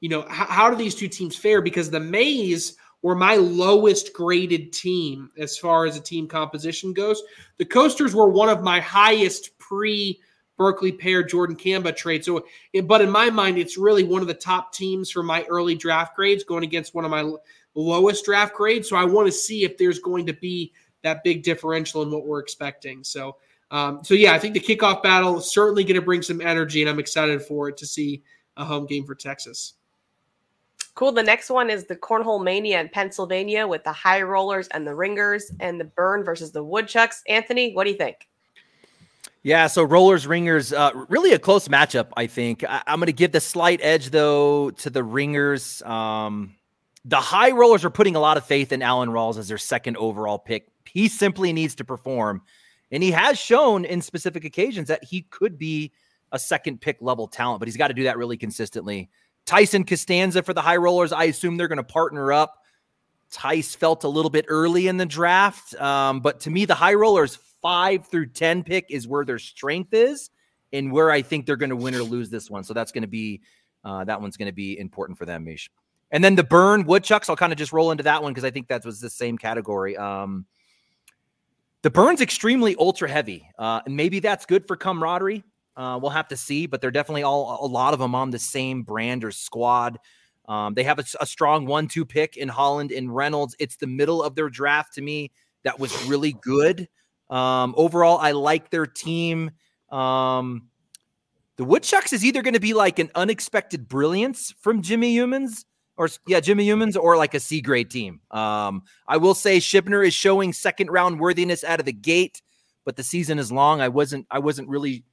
[0.01, 1.63] you know, how, how do these two teams fare?
[1.63, 7.23] Because the Mays were my lowest graded team as far as a team composition goes.
[7.59, 10.21] The Coasters were one of my highest pre
[10.57, 12.23] Berkeley pair Jordan Kamba trade.
[12.23, 12.45] So,
[12.85, 16.15] but in my mind, it's really one of the top teams for my early draft
[16.15, 17.33] grades going against one of my
[17.75, 18.87] lowest draft grades.
[18.87, 22.27] So I want to see if there's going to be that big differential in what
[22.27, 23.03] we're expecting.
[23.03, 23.37] So,
[23.71, 26.83] um, so yeah, I think the kickoff battle is certainly going to bring some energy,
[26.83, 28.23] and I'm excited for it to see
[28.59, 29.75] a home game for Texas.
[30.95, 31.13] Cool.
[31.13, 34.95] The next one is the Cornhole Mania in Pennsylvania with the High Rollers and the
[34.95, 37.23] Ringers and the Burn versus the Woodchucks.
[37.29, 38.29] Anthony, what do you think?
[39.43, 42.09] Yeah, so Rollers Ringers, uh, really a close matchup.
[42.17, 45.81] I think I- am going to give the slight edge though to the Ringers.
[45.83, 46.57] Um,
[47.07, 49.97] the High Rollers are putting a lot of faith in Alan Rawls as their second
[49.97, 50.69] overall pick.
[50.85, 52.43] He simply needs to perform,
[52.91, 55.93] and he has shown in specific occasions that he could be
[56.33, 59.09] a second pick level talent, but he's got to do that really consistently.
[59.51, 61.11] Tyson Costanza for the High Rollers.
[61.11, 62.63] I assume they're going to partner up.
[63.33, 66.95] Tice felt a little bit early in the draft, um, but to me, the High
[66.95, 70.31] Rollers five through ten pick is where their strength is,
[70.73, 72.63] and where I think they're going to win or lose this one.
[72.63, 73.41] So that's going to be
[73.85, 75.69] uh, that one's going to be important for them, Mish.
[76.13, 78.53] And then the burn woodchucks, I'll kind of just roll into that one because I
[78.53, 79.97] think that was the same category.
[79.97, 80.47] Um,
[81.83, 85.43] the burn's extremely ultra heavy, uh, and maybe that's good for camaraderie.
[85.81, 88.39] Uh, we'll have to see, but they're definitely all a lot of them on the
[88.39, 89.99] same brand or squad.
[90.47, 93.57] Um, they have a, a strong one-two pick in Holland and Reynolds.
[93.59, 95.31] It's the middle of their draft to me
[95.65, 96.87] that was really good.
[97.31, 99.53] Um, overall, I like their team.
[99.91, 100.69] Um,
[101.57, 105.65] the Woodchucks is either going to be like an unexpected brilliance from Jimmy Humans,
[105.97, 108.21] or yeah, Jimmy Humans, or like a C grade team.
[108.31, 112.43] Um, I will say Shipner is showing second round worthiness out of the gate,
[112.85, 113.81] but the season is long.
[113.81, 115.05] I wasn't I wasn't really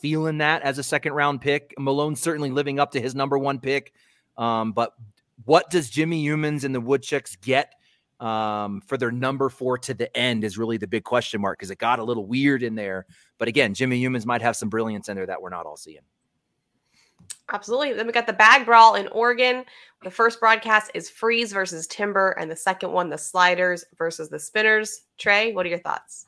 [0.00, 1.74] feeling that as a second round pick.
[1.78, 3.92] Malone certainly living up to his number one pick.
[4.36, 4.94] Um, but
[5.44, 7.74] what does Jimmy Humans and the Woodchucks get
[8.20, 11.70] um, for their number four to the end is really the big question mark because
[11.70, 13.06] it got a little weird in there.
[13.38, 16.02] But again, Jimmy Humans might have some brilliance in there that we're not all seeing.
[17.50, 17.94] Absolutely.
[17.94, 19.64] Then we got the bag brawl in Oregon.
[20.02, 24.38] The first broadcast is Freeze versus Timber, and the second one, the Sliders versus the
[24.38, 25.04] Spinners.
[25.16, 26.26] Trey, what are your thoughts?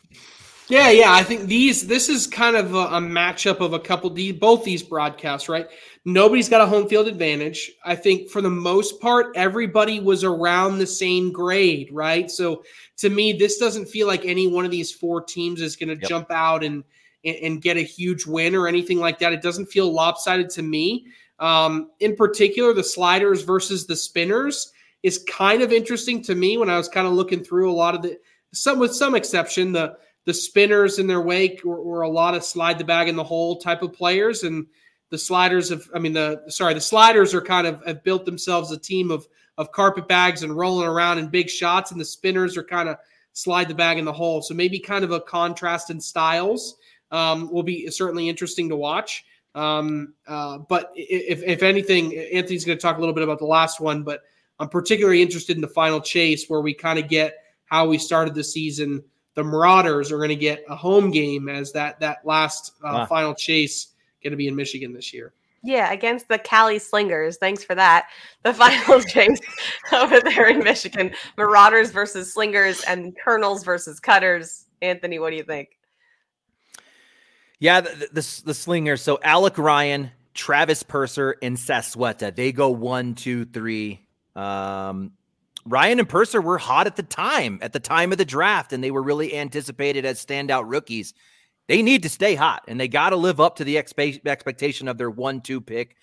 [0.70, 4.08] Yeah, yeah, I think these this is kind of a, a matchup of a couple
[4.08, 5.66] these both these broadcasts, right?
[6.04, 7.72] Nobody's got a home field advantage.
[7.84, 12.30] I think for the most part, everybody was around the same grade, right?
[12.30, 12.62] So
[12.98, 16.00] to me, this doesn't feel like any one of these four teams is going to
[16.00, 16.08] yep.
[16.08, 16.84] jump out and,
[17.24, 19.32] and, and get a huge win or anything like that.
[19.32, 21.04] It doesn't feel lopsided to me.
[21.40, 26.70] Um, in particular, the sliders versus the spinners is kind of interesting to me when
[26.70, 28.20] I was kind of looking through a lot of the
[28.52, 29.96] some with some exception the
[30.30, 33.24] the spinners in their wake were, were, a lot of slide the bag in the
[33.24, 34.64] hole type of players, and
[35.08, 35.82] the sliders have.
[35.92, 39.26] I mean, the sorry, the sliders are kind of have built themselves a team of
[39.58, 42.96] of carpet bags and rolling around in big shots, and the spinners are kind of
[43.32, 44.40] slide the bag in the hole.
[44.40, 46.76] So maybe kind of a contrast in styles
[47.10, 49.24] um, will be certainly interesting to watch.
[49.56, 53.46] Um, uh, but if, if anything, Anthony's going to talk a little bit about the
[53.46, 54.20] last one, but
[54.60, 58.36] I'm particularly interested in the final chase where we kind of get how we started
[58.36, 59.02] the season
[59.34, 63.06] the Marauders are going to get a home game as that that last uh, wow.
[63.06, 63.88] final chase
[64.22, 65.32] going to be in Michigan this year.
[65.62, 67.36] Yeah, against the Cali Slingers.
[67.36, 68.08] Thanks for that.
[68.42, 69.40] The final chase
[69.92, 71.12] over there in Michigan.
[71.36, 74.66] Marauders versus Slingers and Colonels versus Cutters.
[74.82, 75.76] Anthony, what do you think?
[77.58, 79.02] Yeah, the, the, the Slingers.
[79.02, 82.34] So Alec Ryan, Travis Purser, and Sasweta.
[82.34, 84.06] They go one, two, three.
[84.34, 85.12] Um,
[85.66, 88.82] Ryan and Purser were hot at the time, at the time of the draft, and
[88.82, 91.14] they were really anticipated as standout rookies.
[91.68, 94.88] They need to stay hot, and they got to live up to the expe- expectation
[94.88, 95.96] of their one-two pick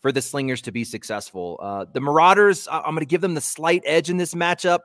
[0.00, 1.58] for the Slingers to be successful.
[1.60, 4.80] Uh, the Marauders, I'm going to give them the slight edge in this matchup.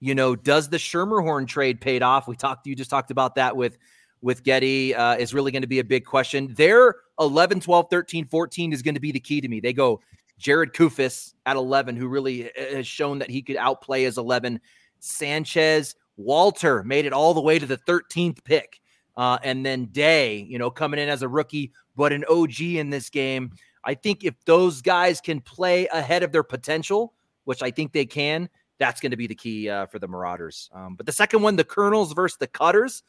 [0.00, 2.26] You know, does the Schermerhorn trade paid off?
[2.26, 3.78] We talked, you just talked about that with
[4.22, 6.52] with Getty uh, is really going to be a big question.
[6.54, 9.60] Their 11, 12, 13, 14 is going to be the key to me.
[9.60, 10.00] They go
[10.38, 14.60] Jared Kufis at 11, who really uh, has shown that he could outplay his 11.
[14.98, 18.80] Sanchez, Walter made it all the way to the 13th pick.
[19.16, 22.90] Uh, and then Day, you know, coming in as a rookie, but an OG in
[22.90, 23.50] this game.
[23.84, 28.04] I think if those guys can play ahead of their potential, which I think they
[28.04, 30.68] can, that's going to be the key uh, for the Marauders.
[30.74, 33.02] Um, but the second one, the Colonels versus the Cutters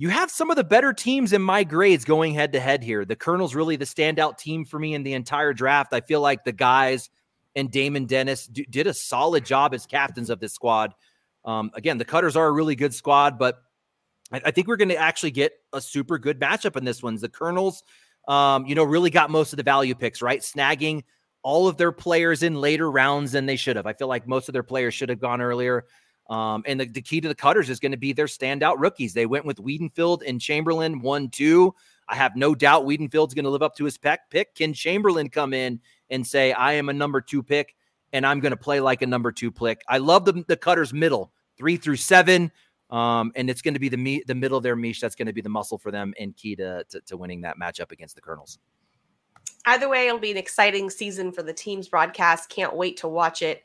[0.00, 3.04] you have some of the better teams in my grades going head to head here.
[3.04, 5.92] The Colonel's really the standout team for me in the entire draft.
[5.92, 7.10] I feel like the guys
[7.54, 10.94] and Damon Dennis did a solid job as captains of this squad.
[11.44, 13.58] Um, again, the Cutters are a really good squad, but
[14.32, 17.16] I, I think we're going to actually get a super good matchup in this one.
[17.16, 17.82] The Colonels,
[18.26, 20.40] um, you know, really got most of the value picks, right?
[20.40, 21.02] Snagging
[21.42, 23.86] all of their players in later rounds than they should have.
[23.86, 25.84] I feel like most of their players should have gone earlier.
[26.30, 29.12] Um, and the, the, key to the Cutters is going to be their standout rookies.
[29.12, 31.74] They went with Wiedenfeld and Chamberlain one two.
[32.08, 34.20] I have no doubt Wiedenfeld's going to live up to his pick.
[34.30, 37.74] Pick can Chamberlain come in and say, "I am a number two pick,
[38.12, 40.92] and I'm going to play like a number two pick." I love the the Cutters
[40.92, 42.52] middle three through seven,
[42.90, 45.26] um, and it's going to be the me- the middle of their niche that's going
[45.26, 48.14] to be the muscle for them and key to, to to winning that matchup against
[48.14, 48.60] the Colonels.
[49.66, 52.48] Either way, it'll be an exciting season for the team's broadcast.
[52.48, 53.64] Can't wait to watch it.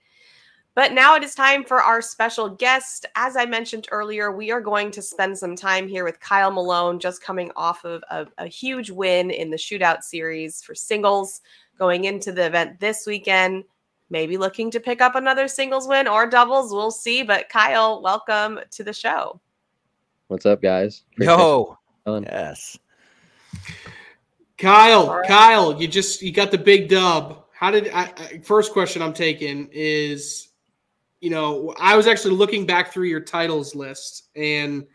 [0.75, 3.05] But now it is time for our special guest.
[3.15, 6.99] As I mentioned earlier, we are going to spend some time here with Kyle Malone,
[6.99, 11.39] just coming off of a, a, huge win in the shootout series for singles,
[11.79, 13.63] going into the event this weekend.
[14.09, 16.73] Maybe looking to pick up another singles win or doubles.
[16.73, 17.23] We'll see.
[17.23, 19.39] But Kyle, welcome to the show.
[20.27, 21.03] What's up, guys?
[21.17, 21.77] Yo.
[22.05, 22.77] Yes.
[24.57, 25.27] Kyle, right.
[25.27, 27.45] Kyle, you just you got the big dub.
[27.53, 30.49] How did I, I first question I'm taking is
[31.21, 34.86] you know, I was actually looking back through your titles list, and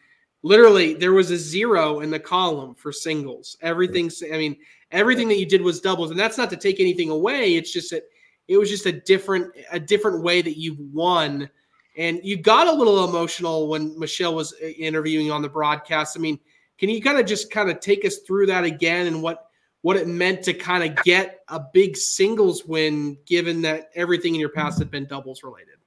[0.43, 3.57] literally there was a zero in the column for singles.
[3.63, 4.57] Everything, I mean,
[4.91, 7.57] everything that you did was doubles, and that's not to take anything away.
[7.57, 8.05] It's just that
[8.49, 11.49] it was just a different a different way that you won.
[11.97, 16.17] And you got a little emotional when Michelle was uh, interviewing on the broadcast.
[16.17, 16.39] I mean,
[16.79, 19.47] can you kind of just kind of take us through that again and what
[19.83, 24.41] what it meant to kind of get a big singles win, given that everything in
[24.41, 25.80] your past had been doubles related?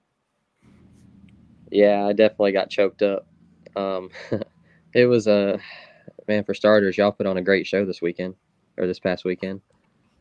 [1.73, 3.25] Yeah, I definitely got choked up.
[3.75, 4.09] Um,
[4.93, 5.57] it was a uh,
[6.27, 6.97] man for starters.
[6.97, 8.35] Y'all put on a great show this weekend
[8.77, 9.61] or this past weekend.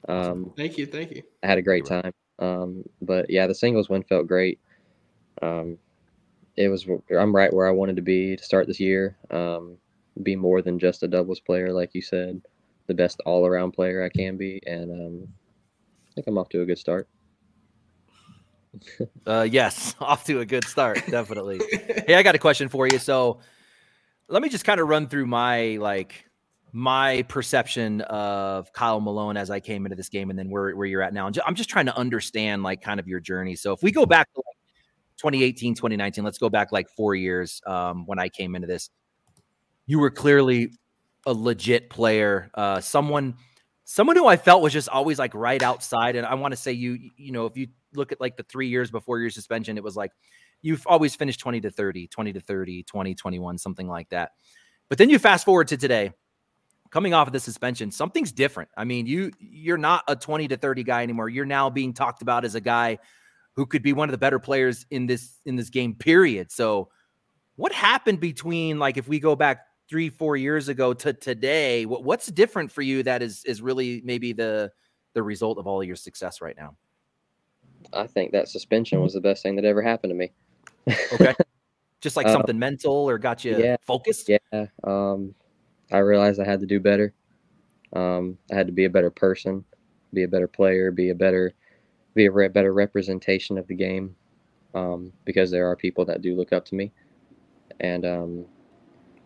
[0.08, 1.22] Um, thank you, thank you.
[1.42, 2.12] I had a great time.
[2.38, 4.58] Um, but yeah, the singles win felt great.
[5.42, 5.78] Um,
[6.56, 6.86] it was
[7.16, 9.16] I'm right where I wanted to be to start this year.
[9.30, 9.76] Um,
[10.22, 12.40] be more than just a doubles player, like you said,
[12.86, 15.28] the best all around player I can be, and um,
[16.10, 17.08] I think I'm off to a good start.
[19.26, 21.60] Uh, yes, off to a good start, definitely.
[22.06, 22.98] hey, I got a question for you.
[22.98, 23.40] So,
[24.28, 26.24] let me just kind of run through my like
[26.72, 30.86] my perception of Kyle Malone as I came into this game, and then where where
[30.86, 31.30] you're at now.
[31.46, 33.56] I'm just trying to understand like kind of your journey.
[33.56, 34.56] So, if we go back to like
[35.18, 38.90] 2018, 2019, let's go back like four years um, when I came into this.
[39.86, 40.72] You were clearly
[41.26, 43.34] a legit player, uh, someone
[43.84, 46.16] someone who I felt was just always like right outside.
[46.16, 48.68] And I want to say you, you know, if you look at like the three
[48.68, 50.12] years before your suspension, it was like
[50.62, 54.32] you've always finished 20 to 30, 20 to 30, 20, 21, something like that.
[54.88, 56.12] But then you fast forward to today,
[56.90, 58.68] coming off of the suspension, something's different.
[58.76, 61.28] I mean, you you're not a 20 to 30 guy anymore.
[61.28, 62.98] You're now being talked about as a guy
[63.54, 66.50] who could be one of the better players in this in this game, period.
[66.52, 66.90] So
[67.56, 71.84] what happened between like if we go back three, four years ago to today?
[71.84, 74.72] What, what's different for you that is is really maybe the
[75.14, 76.76] the result of all your success right now?
[77.92, 80.32] I think that suspension was the best thing that ever happened to me.
[81.12, 81.34] okay.
[82.00, 84.28] Just like something mental or got you yeah, focused?
[84.28, 84.66] Yeah.
[84.82, 85.36] Um,
[85.92, 87.14] I realized I had to do better.
[87.92, 89.64] Um, I had to be a better person,
[90.12, 91.52] be a better player, be a better,
[92.14, 94.16] be a re- better representation of the game,
[94.74, 96.90] um, because there are people that do look up to me,
[97.78, 98.46] and um,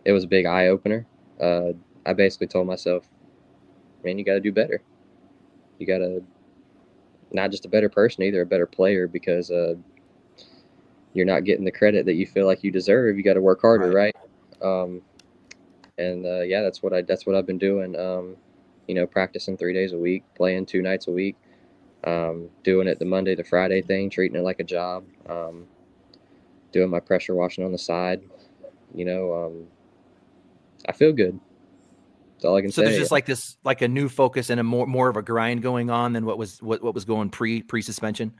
[0.05, 1.07] it was a big eye opener.
[1.41, 1.71] Uh,
[2.05, 3.07] I basically told myself,
[4.03, 4.81] man, you got to do better.
[5.79, 6.23] You got to
[7.31, 9.75] not just a better person either, a better player because uh,
[11.13, 13.17] you're not getting the credit that you feel like you deserve.
[13.17, 14.15] You got to work harder, right?
[14.61, 14.83] right?
[14.83, 15.01] Um,
[15.97, 17.95] and uh, yeah, that's what I that's what I've been doing.
[17.99, 18.35] Um,
[18.87, 21.35] you know, practicing three days a week, playing two nights a week,
[22.03, 25.65] um, doing it the Monday to Friday thing, treating it like a job, um,
[26.71, 28.21] doing my pressure washing on the side.
[28.93, 29.67] You know, um,
[30.87, 31.39] I feel good.
[32.37, 32.85] That's all I can so say.
[32.85, 35.23] So there's just like this, like a new focus and a more more of a
[35.23, 38.31] grind going on than what was what what was going pre pre suspension.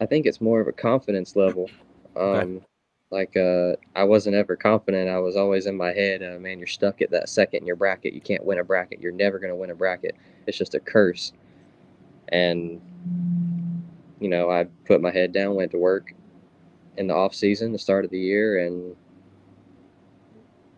[0.00, 1.68] I think it's more of a confidence level.
[2.16, 2.60] Um, okay.
[3.10, 5.10] Like uh, I wasn't ever confident.
[5.10, 7.76] I was always in my head, uh, man, you're stuck at that second in your
[7.76, 8.14] bracket.
[8.14, 9.02] You can't win a bracket.
[9.02, 10.16] You're never going to win a bracket.
[10.46, 11.34] It's just a curse.
[12.28, 12.80] And
[14.18, 16.14] you know, I put my head down, went to work
[16.96, 18.96] in the off season, the start of the year, and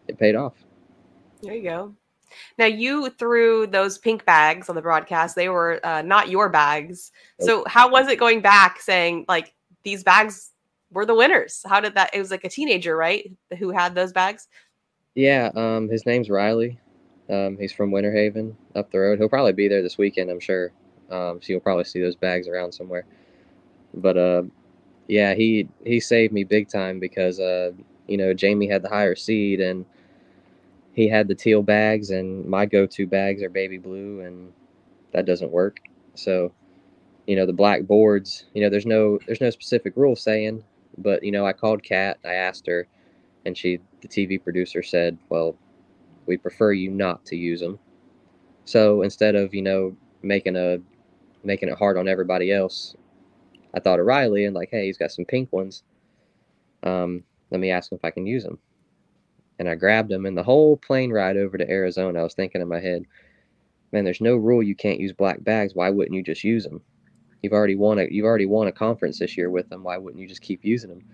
[0.09, 0.55] it paid off.
[1.41, 1.95] There you go.
[2.59, 5.37] Now you threw those pink bags on the broadcast.
[5.37, 7.13] They were uh, not your bags.
[7.41, 10.53] So how was it going back saying like these bags
[10.91, 11.63] were the winners?
[11.67, 12.15] How did that?
[12.15, 14.49] It was like a teenager, right, who had those bags.
[15.15, 16.79] Yeah, um, his name's Riley.
[17.31, 19.19] Um, he's from Winter Haven up the road.
[19.19, 20.73] He'll probably be there this weekend, I'm sure.
[21.11, 23.07] Um, so you'll probably see those bags around somewhere.
[23.95, 24.43] But uh,
[25.09, 27.73] yeah, he he saved me big time because uh,
[28.07, 29.85] you know Jamie had the higher seed and
[30.95, 34.53] he had the teal bags and my go-to bags are baby blue and
[35.13, 35.81] that doesn't work.
[36.15, 36.53] So
[37.27, 40.63] you know the black boards you know there's no there's no specific rule saying
[40.99, 42.87] but you know i called kat i asked her
[43.47, 45.57] and she the tv producer said well
[46.27, 47.79] we prefer you not to use them
[48.65, 50.79] so instead of you know making a
[51.43, 52.95] making it hard on everybody else
[53.75, 55.83] i thought of riley and like hey he's got some pink ones.
[56.83, 58.59] Um, let me ask him if i can use them
[59.59, 60.27] and I grabbed them.
[60.27, 63.05] And the whole plane ride over to Arizona, I was thinking in my head,
[63.93, 65.75] man, there's no rule you can't use black bags.
[65.75, 66.81] Why wouldn't you just use them?
[67.43, 69.83] You've already won a you've already won a conference this year with them.
[69.83, 71.05] Why wouldn't you just keep using them?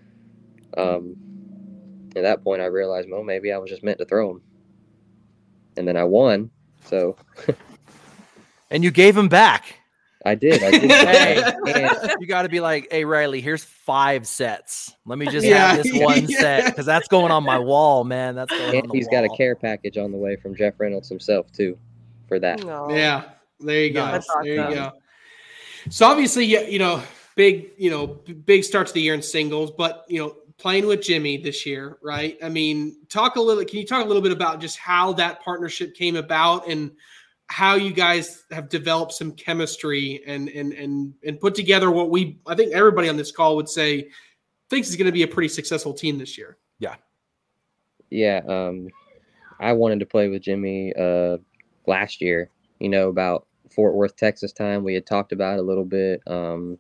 [0.79, 1.17] Um,
[2.17, 4.43] at that point, I realized, well, maybe I was just meant to throw them.
[5.77, 6.51] And then I won.
[6.85, 7.17] So.
[8.71, 9.80] and you gave them back.
[10.25, 10.63] I did.
[10.63, 10.91] I did.
[11.67, 14.95] hey, you got to be like, hey, Riley, here's five sets.
[15.07, 15.73] Let me just yeah.
[15.73, 16.41] have this one yeah.
[16.41, 18.35] set because that's going on my wall, man.
[18.35, 19.23] That's going and he's wall.
[19.23, 21.79] got a care package on the way from Jeff Reynolds himself too,
[22.29, 22.63] for that.
[22.63, 23.25] Yeah,
[23.61, 24.05] there you go.
[24.05, 24.43] Awesome.
[24.43, 24.93] There you go.
[25.89, 27.03] So obviously, you know,
[27.35, 31.01] big, you know, big start to the year in singles, but you know, playing with
[31.01, 32.37] Jimmy this year, right?
[32.43, 33.65] I mean, talk a little.
[33.65, 36.91] Can you talk a little bit about just how that partnership came about and
[37.51, 42.39] how you guys have developed some chemistry and and and and put together what we
[42.47, 44.09] I think everybody on this call would say
[44.71, 46.59] thinks is going to be a pretty successful team this year.
[46.79, 46.95] Yeah.
[48.09, 48.89] Yeah, um
[49.59, 51.39] I wanted to play with Jimmy uh
[51.87, 54.85] last year, you know, about Fort Worth, Texas time.
[54.85, 56.23] We had talked about it a little bit.
[56.29, 56.79] Um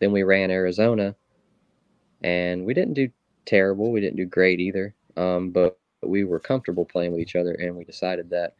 [0.00, 1.16] then we ran Arizona
[2.22, 3.08] and we didn't do
[3.46, 3.90] terrible.
[3.90, 4.94] We didn't do great either.
[5.16, 8.54] Um but we were comfortable playing with each other and we decided that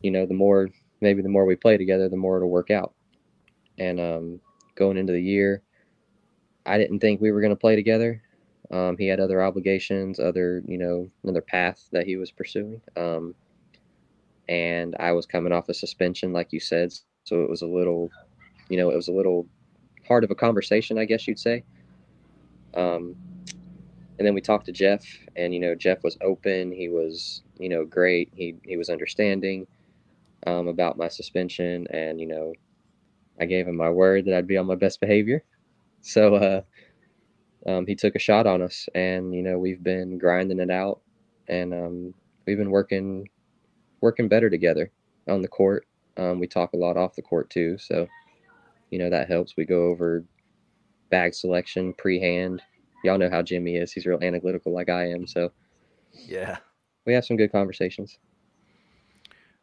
[0.00, 0.68] you know, the more
[1.00, 2.92] maybe the more we play together, the more it'll work out.
[3.78, 4.40] And um,
[4.74, 5.62] going into the year,
[6.66, 8.22] I didn't think we were going to play together.
[8.70, 12.80] Um, he had other obligations, other you know, another path that he was pursuing.
[12.96, 13.34] Um,
[14.48, 16.92] and I was coming off a suspension, like you said,
[17.24, 18.10] so it was a little,
[18.68, 19.46] you know, it was a little
[20.06, 21.64] hard of a conversation, I guess you'd say.
[22.74, 23.16] Um,
[24.18, 25.04] and then we talked to Jeff,
[25.36, 26.72] and you know, Jeff was open.
[26.72, 28.30] He was, you know, great.
[28.34, 29.66] He he was understanding
[30.46, 32.52] um, about my suspension, and you know,
[33.40, 35.44] I gave him my word that I'd be on my best behavior.
[36.02, 36.62] So uh,
[37.66, 41.02] um, he took a shot on us, and you know, we've been grinding it out,
[41.46, 42.14] and um,
[42.46, 43.28] we've been working
[44.00, 44.90] working better together
[45.28, 45.86] on the court.
[46.16, 48.06] Um, we talk a lot off the court too, so
[48.90, 49.58] you know that helps.
[49.58, 50.24] We go over
[51.10, 52.62] bag selection pre-hand.
[53.04, 55.26] Y'all know how Jimmy is; he's real analytical, like I am.
[55.26, 55.52] So
[56.12, 56.58] yeah,
[57.04, 58.18] we have some good conversations.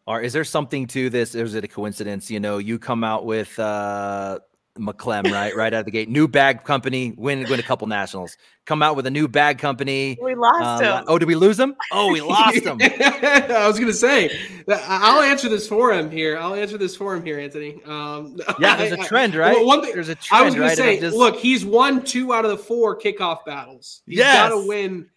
[0.08, 1.36] Or is there something to this?
[1.36, 2.32] Is it a coincidence?
[2.32, 4.39] You know, you come out with uh
[4.80, 5.55] McClem, right?
[5.55, 6.08] right out of the gate.
[6.08, 8.38] New bag company, win win a couple nationals.
[8.66, 10.18] Come out with a new bag company.
[10.22, 11.05] We lost uh, him.
[11.08, 11.76] Oh, did we lose him?
[11.91, 12.78] Oh, we lost him.
[12.82, 14.30] I was gonna say
[14.70, 16.38] I'll answer this for him here.
[16.38, 17.82] I'll answer this for him here, Anthony.
[17.86, 19.66] Um, yeah, there's a trend, right?
[19.66, 20.41] One thing, there's a trend.
[20.41, 20.78] I was gonna right?
[20.78, 21.16] say, just...
[21.16, 24.03] look, he's won two out of the four kickoff battles.
[24.05, 24.36] He's yes.
[24.36, 25.10] got to win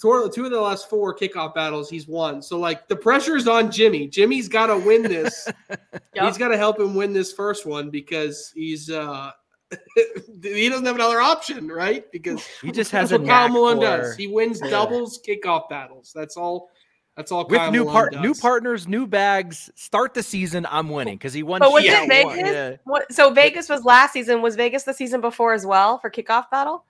[0.00, 2.42] two of the last four kickoff battles he's won.
[2.42, 4.06] So like the pressure is on Jimmy.
[4.06, 5.48] Jimmy's got to win this.
[5.70, 6.24] yep.
[6.26, 9.30] He's got to help him win this first one because he's uh
[10.42, 12.10] he doesn't have another option, right?
[12.12, 13.82] Because he just has what Kyle Malone for...
[13.82, 14.16] does.
[14.16, 14.70] He wins yeah.
[14.70, 16.12] doubles, kickoff battles.
[16.14, 16.70] That's all.
[17.16, 17.46] That's all.
[17.46, 19.70] With Kyle new part, new partners, new bags.
[19.74, 20.66] Start the season.
[20.70, 21.60] I'm winning because he won.
[21.60, 22.50] But was it Vegas?
[22.50, 22.76] Yeah.
[22.84, 24.42] What, so Vegas was last season.
[24.42, 26.84] Was Vegas the season before as well for kickoff battle?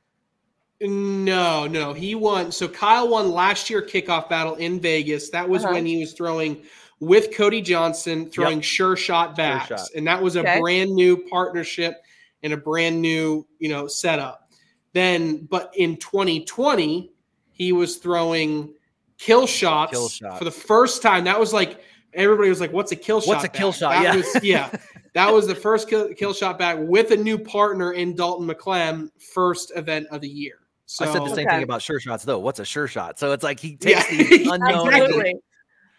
[0.83, 2.51] No, no, he won.
[2.51, 5.31] So Kyle won last year kickoff battle in Vegas.
[5.31, 5.75] That was uh-huh.
[5.75, 6.63] when he was throwing
[6.99, 8.65] with Cody Johnson, throwing yep.
[8.65, 9.89] sure shot backs, sure shot.
[9.95, 10.61] and that was a okay.
[10.61, 12.03] brand new partnership
[12.43, 14.51] and a brand new you know setup.
[14.93, 17.13] Then, but in 2020,
[17.53, 18.75] he was throwing
[19.19, 20.39] kill shots kill shot.
[20.39, 21.25] for the first time.
[21.25, 21.81] That was like
[22.13, 23.55] everybody was like, "What's a kill shot?" What's a back?
[23.55, 23.93] kill shot?
[23.93, 24.79] That yeah, was, yeah.
[25.15, 29.11] That was the first kill, kill shot back with a new partner in Dalton McClem,
[29.35, 30.62] first event of the year.
[30.95, 31.57] So, I said the same okay.
[31.57, 32.39] thing about sure shots though.
[32.39, 33.19] What's a sure shot?
[33.19, 34.17] So it's like he takes Yeah.
[34.29, 34.93] the unknown.
[34.93, 35.37] Absolutely.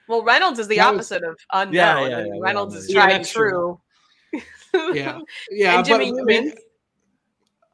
[0.08, 1.74] Well, Reynolds is the That was- opposite of unknown.
[1.74, 2.80] Yeah, yeah, and yeah, Reynolds yeah.
[2.80, 3.80] is Yeah, tried and true.
[4.72, 4.94] true.
[4.94, 5.20] yeah,
[5.52, 5.78] yeah.
[5.78, 6.54] and Jimmy but, I mean,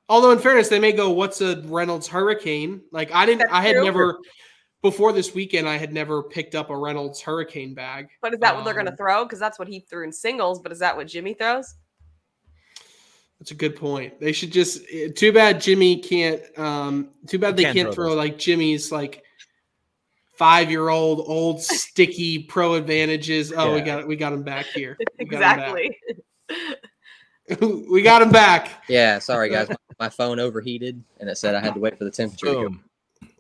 [0.08, 3.62] although in fairness, they may go, "What's a Reynolds Hurricane?" Like I didn't, That's I
[3.62, 3.84] had true.
[3.84, 4.20] never
[4.82, 5.68] before this weekend.
[5.68, 8.08] I had never picked up a Reynolds Hurricane bag.
[8.22, 9.26] But is that what they're going to Um, throw?
[9.26, 10.62] Because that's what he threw in singles.
[10.62, 11.76] But is that what Jimmy throws?
[13.40, 14.20] That's a good point.
[14.20, 14.82] They should just.
[14.92, 16.42] eh, Too bad Jimmy can't.
[16.60, 19.24] Um, too bad they Can't can't throw throw like Jimmy's like
[20.34, 23.54] five year old old sticky pro advantages.
[23.56, 23.86] Oh, we Yeah.
[23.86, 24.98] got we got him back here.
[25.18, 25.58] We got back.
[25.78, 25.98] Exactly.
[27.90, 28.84] we got him back.
[28.90, 32.04] Yeah, sorry guys, my, my phone overheated and it said I had to wait for
[32.04, 32.46] the temperature.
[32.46, 32.62] to go.
[32.70, 32.84] Boom.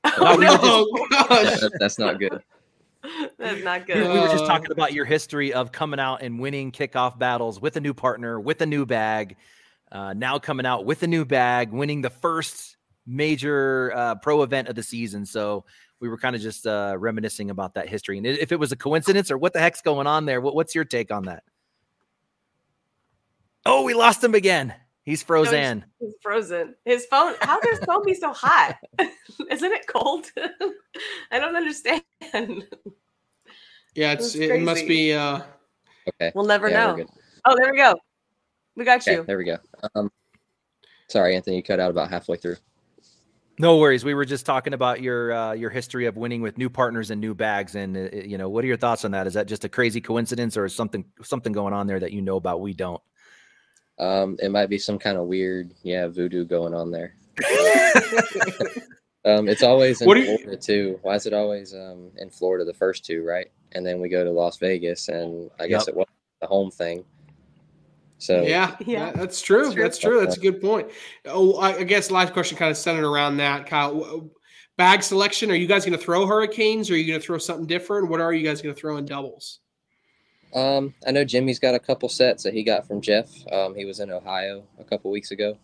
[0.06, 1.60] Oh, we were no, Yeah, gosh.
[1.60, 2.42] that- that's not good.
[3.38, 3.98] That's not good.
[3.98, 7.78] we were just talking about your history of coming out and winning kickoff battles with
[7.78, 9.38] a new partner, with a new bag.
[9.92, 12.78] Uh, now coming out with a new bag, winning the first
[13.08, 15.26] major uh, pro event of the season.
[15.26, 15.66] So
[16.00, 18.18] we were kind of just uh, reminiscing about that history.
[18.18, 20.76] And if it was a coincidence or what the heck's going on there, what, what's
[20.76, 21.44] your take on that?
[23.66, 24.74] Oh, we lost him again.
[25.04, 25.86] He's frozen.
[26.00, 26.76] He's frozen.
[26.86, 27.34] His phone.
[27.42, 28.78] How does his phone be so hot?
[29.50, 30.32] Isn't it cold?
[31.32, 32.04] I don't understand.
[33.96, 35.14] Yeah, it's That's it must be.
[35.14, 35.42] uh
[36.08, 36.32] Okay.
[36.34, 37.06] We'll never Yeah, know.
[37.46, 37.96] Oh, there we go.
[38.76, 39.24] We got Okay, you.
[39.24, 39.58] there we go.
[39.96, 40.12] Um,
[41.08, 42.56] sorry, Anthony, you cut out about halfway through.
[43.62, 44.06] No worries.
[44.06, 47.20] We were just talking about your uh, your history of winning with new partners and
[47.20, 49.28] new bags, and uh, you know, what are your thoughts on that?
[49.28, 52.22] Is that just a crazy coincidence, or is something something going on there that you
[52.22, 53.02] know about we don't?
[53.98, 57.16] Um, it might be some kind of weird, yeah, voodoo going on there.
[59.26, 60.98] Um, it's always in What do you- Florida too.
[61.02, 63.52] Why is it always um, in Florida the first two, right?
[63.74, 65.90] And then we go to Las Vegas, and I guess Yep.
[65.90, 66.08] it was
[66.40, 67.04] the home thing.
[68.20, 69.64] So yeah, yeah, that's true.
[69.64, 69.82] That's true.
[69.82, 70.20] That's, true.
[70.20, 70.90] that's a good point.
[71.26, 74.30] Oh, I, guess last question kind of centered around that, Kyle.
[74.76, 75.50] Bag selection.
[75.52, 76.90] Are you guys going to throw hurricanes?
[76.90, 78.10] Or are you going to throw something different?
[78.10, 79.60] What are you guys going to throw in doubles?
[80.54, 83.30] Um, I know Jimmy's got a couple sets that he got from Jeff.
[83.52, 85.58] Um, he was in Ohio a couple weeks ago,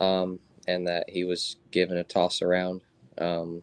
[0.00, 2.82] um, and that he was given a toss around.
[3.18, 3.62] Um,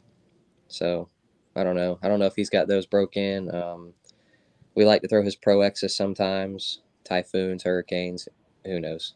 [0.68, 1.08] so
[1.56, 2.00] I don't know.
[2.02, 3.54] I don't know if he's got those broken.
[3.54, 3.94] Um,
[4.74, 6.82] we like to throw his Pro X's sometimes.
[7.08, 8.28] Typhoons, hurricanes.
[8.66, 9.14] Who knows?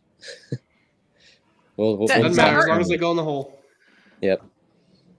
[1.78, 3.60] we'll, we'll, Doesn't matter as long as they go in the hole.
[4.22, 4.44] Yep.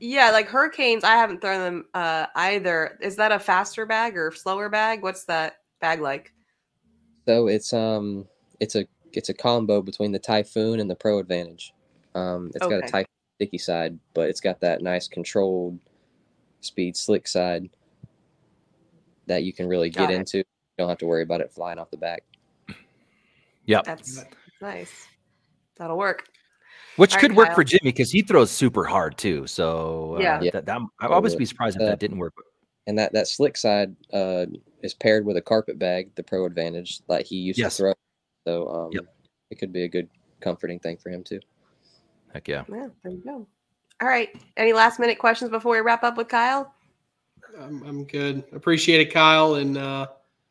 [0.00, 2.98] Yeah, like hurricanes, I haven't thrown them uh, either.
[3.00, 5.02] Is that a faster bag or slower bag?
[5.02, 6.32] What's that bag like?
[7.26, 8.26] So it's um
[8.58, 11.72] it's a it's a combo between the Typhoon and the Pro Advantage.
[12.14, 12.80] Um, it's okay.
[12.80, 13.06] got a Typhoon
[13.36, 15.78] sticky side, but it's got that nice controlled
[16.62, 17.68] speed slick side
[19.26, 20.38] that you can really get into.
[20.38, 20.44] You
[20.78, 22.24] don't have to worry about it flying off the back.
[23.66, 23.84] Yep.
[23.84, 24.24] That's
[24.60, 25.06] nice.
[25.76, 26.28] That'll work.
[26.96, 27.54] Which All could right, work Kyle.
[27.56, 29.46] for Jimmy because he throws super hard too.
[29.46, 32.34] So uh, yeah, that, that, I would always be surprised if uh, that didn't work.
[32.86, 34.46] And that that slick side uh,
[34.82, 37.76] is paired with a carpet bag, the Pro Advantage, like he used yes.
[37.76, 37.94] to throw.
[38.46, 39.04] So um, yep.
[39.50, 40.08] it could be a good
[40.40, 41.40] comforting thing for him too.
[42.34, 42.64] Heck yeah.
[42.68, 43.46] Yeah, there you go.
[44.00, 44.30] All right.
[44.56, 46.74] Any last minute questions before we wrap up with Kyle?
[47.60, 48.42] I'm, I'm good.
[48.52, 50.08] Appreciate it, Kyle, and uh,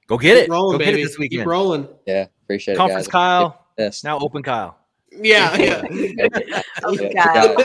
[0.07, 0.49] go get it.
[0.49, 0.91] Rolling, go baby.
[0.91, 1.41] get it this weekend.
[1.41, 1.87] Keep rolling.
[2.05, 3.11] Yeah, appreciate Conference it.
[3.11, 3.65] Conference Kyle.
[3.77, 4.03] Yes.
[4.03, 4.77] Now open Kyle.
[5.11, 5.83] Yeah, yeah.
[5.91, 6.61] yeah.
[7.23, 7.55] Kyle.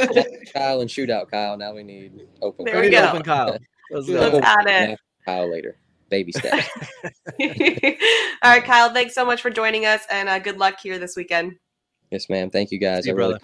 [0.52, 1.56] Kyle and shootout Kyle.
[1.56, 2.64] Now we need open.
[2.64, 2.82] There Kyle.
[2.82, 3.08] we go.
[3.08, 3.58] Open Kyle.
[3.90, 4.40] Let's go.
[4.40, 4.98] Got it.
[5.24, 5.76] Kyle later.
[6.08, 6.68] Baby steps.
[8.42, 8.92] All right, Kyle.
[8.92, 11.56] Thanks so much for joining us, and uh, good luck here this weekend.
[12.10, 12.50] Yes, ma'am.
[12.50, 13.04] Thank you, guys.
[13.04, 13.38] See I you, really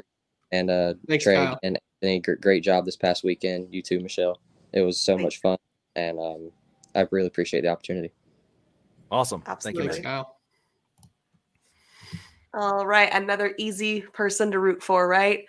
[0.52, 1.58] and uh, Thanks, Trey Kyle.
[1.62, 3.68] and Anthony, great job this past weekend.
[3.72, 4.38] You too, Michelle.
[4.72, 5.24] It was so Thanks.
[5.24, 5.58] much fun,
[5.96, 6.50] and um,
[6.94, 8.12] I really appreciate the opportunity.
[9.10, 9.42] Awesome.
[9.46, 9.86] Absolutely.
[9.88, 10.36] Thank you, Kyle.
[12.54, 15.44] All right, another easy person to root for, right?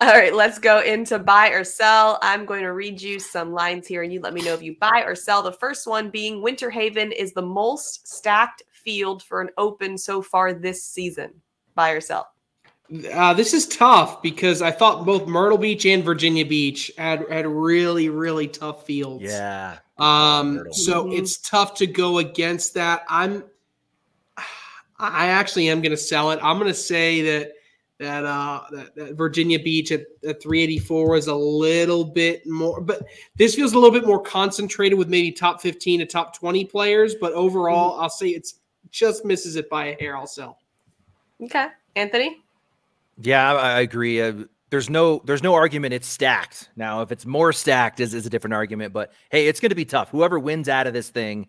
[0.00, 2.18] All right, let's go into buy or sell.
[2.20, 4.76] I'm going to read you some lines here and you let me know if you
[4.78, 5.42] buy or sell.
[5.42, 10.20] The first one being Winter Haven is the most stacked field for an open so
[10.20, 11.32] far this season.
[11.74, 12.28] Buy or sell?
[13.12, 17.46] Uh, this is tough because I thought both Myrtle Beach and Virginia Beach had had
[17.46, 19.24] really really tough fields.
[19.24, 19.78] Yeah.
[19.98, 20.64] Um.
[20.72, 21.12] So mm-hmm.
[21.12, 23.04] it's tough to go against that.
[23.08, 23.44] I'm.
[25.12, 26.38] I actually am going to sell it.
[26.42, 27.52] I'm going to say that
[28.00, 33.04] that uh that, that Virginia Beach at, at 384 was a little bit more, but
[33.36, 37.14] this feels a little bit more concentrated with maybe top 15 to top 20 players.
[37.14, 38.02] But overall, mm-hmm.
[38.02, 38.56] I'll say it's
[38.90, 40.16] just misses it by a hair.
[40.16, 40.58] I'll sell.
[41.42, 42.42] Okay, Anthony.
[43.20, 44.20] Yeah, I, I agree.
[44.20, 46.70] Uh, there's no there's no argument it's stacked.
[46.74, 49.76] Now, if it's more stacked is, is a different argument, but hey, it's going to
[49.76, 50.10] be tough.
[50.10, 51.46] Whoever wins out of this thing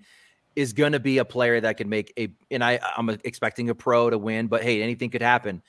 [0.55, 3.75] is going to be a player that could make a and I I'm expecting a
[3.75, 5.61] pro to win, but hey, anything could happen.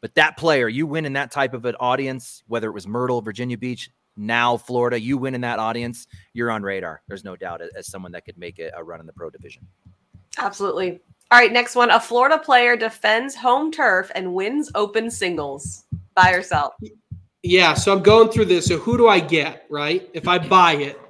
[0.00, 3.22] But that player, you win in that type of an audience, whether it was Myrtle,
[3.22, 7.02] Virginia Beach, now Florida, you win in that audience, you're on radar.
[7.08, 9.66] There's no doubt as someone that could make a run in the pro division.
[10.38, 11.00] Absolutely.
[11.30, 11.90] All right, next one.
[11.90, 15.84] A Florida player defends home turf and wins open singles.
[16.14, 16.74] Buy or sell?
[17.42, 18.66] Yeah, so I'm going through this.
[18.66, 20.08] So who do I get, right?
[20.12, 21.00] If I buy it,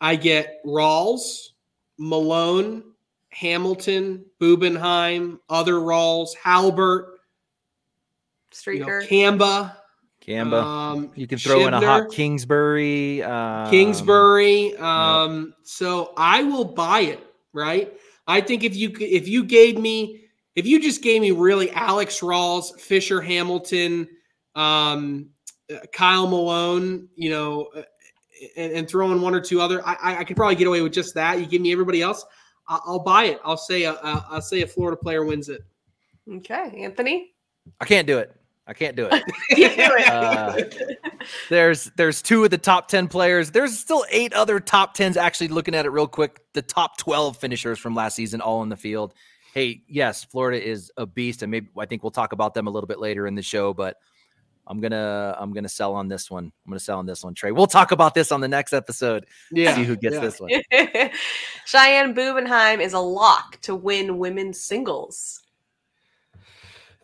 [0.00, 1.50] I get Rawls,
[1.98, 2.82] Malone,
[3.30, 7.20] Hamilton, Bubenheim, other Rawls, Halbert,
[8.52, 9.76] Streaker, you know, Camba.
[10.20, 10.62] Camba.
[10.62, 13.22] Um, you can throw Shibner, in a hot Kingsbury.
[13.22, 14.76] Um, Kingsbury.
[14.76, 15.54] Um, yep.
[15.64, 17.20] So I will buy it,
[17.52, 17.92] right?
[18.26, 20.22] I think if you if you gave me
[20.54, 24.08] if you just gave me really Alex Rawls, Fisher Hamilton,
[24.54, 25.30] um,
[25.72, 27.82] uh, Kyle Malone, you know, uh,
[28.56, 30.92] and, and throw in one or two other, I, I could probably get away with
[30.92, 31.40] just that.
[31.40, 32.24] You give me everybody else,
[32.68, 33.40] I'll, I'll buy it.
[33.44, 35.62] I'll say a, a, I'll say a Florida player wins it.
[36.30, 37.32] Okay, Anthony.
[37.80, 38.34] I can't do it.
[38.66, 40.08] I can't do it.
[40.08, 43.50] uh, there's there's two of the top ten players.
[43.50, 45.16] There's still eight other top tens.
[45.16, 48.68] Actually, looking at it real quick, the top twelve finishers from last season all in
[48.68, 49.14] the field.
[49.52, 52.70] Hey, yes, Florida is a beast, and maybe I think we'll talk about them a
[52.70, 53.74] little bit later in the show.
[53.74, 53.96] But
[54.66, 56.44] I'm gonna I'm gonna sell on this one.
[56.44, 57.52] I'm gonna sell on this one, Trey.
[57.52, 59.26] We'll talk about this on the next episode.
[59.50, 60.20] Yeah, see who gets yeah.
[60.20, 60.50] this one.
[61.66, 65.42] Cheyenne Bubenheim is a lock to win women's singles.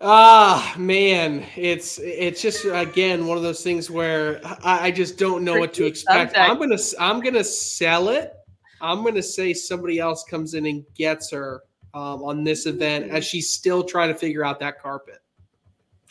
[0.00, 5.42] Ah, man, it's it's just again one of those things where I, I just don't
[5.42, 6.38] know what to expect.
[6.38, 8.32] I'm gonna I'm gonna sell it.
[8.80, 11.62] I'm gonna say somebody else comes in and gets her
[11.94, 15.18] um, on this event as she's still trying to figure out that carpet.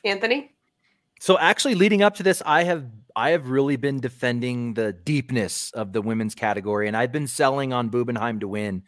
[0.03, 0.56] Anthony.
[1.19, 5.71] So actually, leading up to this, I have I have really been defending the deepness
[5.71, 8.83] of the women's category, and I've been selling on Bubenheim to win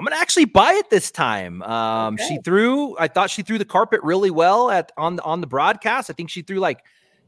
[0.00, 1.62] I'm gonna actually buy it this time.
[1.62, 2.26] Um, okay.
[2.26, 2.96] She threw.
[2.98, 6.08] I thought she threw the carpet really well at on on the broadcast.
[6.08, 6.82] I think she threw like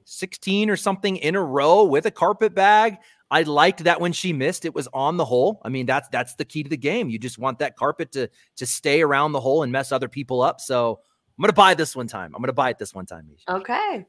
[0.05, 2.97] 16 or something in a row with a carpet bag.
[3.31, 5.61] I liked that when she missed, it was on the hole.
[5.65, 7.11] I mean, that's that's the key to the game.
[7.11, 10.41] You just want that carpet to to stay around the hole and mess other people
[10.41, 10.59] up.
[10.59, 11.01] So
[11.39, 12.35] I'm gonna buy this one time.
[12.35, 13.29] I'm gonna buy it this one time.
[13.49, 14.07] Okay.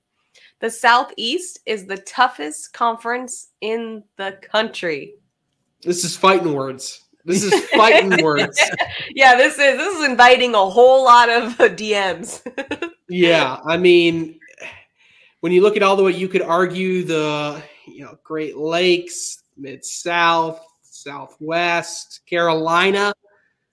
[0.59, 5.15] The Southeast is the toughest conference in the country.
[5.81, 7.03] This is fighting words.
[7.25, 8.59] This is fighting words.
[9.15, 12.41] Yeah, this is this is inviting a whole lot of DMs.
[13.09, 14.39] yeah, I mean,
[15.41, 19.43] when you look at all the way you could argue the you know Great Lakes,
[19.57, 23.13] Mid South, Southwest, Carolina.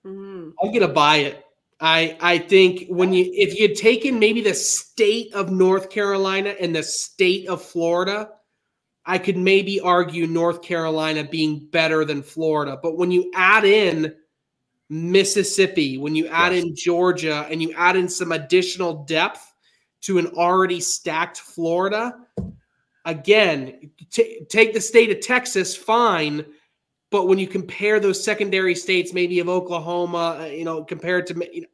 [0.04, 0.50] Mm-hmm.
[0.62, 1.44] I'm gonna buy it.
[1.80, 6.54] I I think when you if you had taken maybe the state of North Carolina
[6.60, 8.30] and the state of Florida,
[9.06, 12.78] I could maybe argue North Carolina being better than Florida.
[12.82, 14.14] But when you add in
[14.90, 16.64] Mississippi, when you add yes.
[16.64, 19.52] in Georgia, and you add in some additional depth
[20.02, 22.14] to an already stacked Florida,
[23.04, 26.44] again, t- take the state of Texas, fine.
[27.10, 31.34] But when you compare those secondary states, maybe of Oklahoma, uh, you know, compared to,
[31.52, 31.68] you know,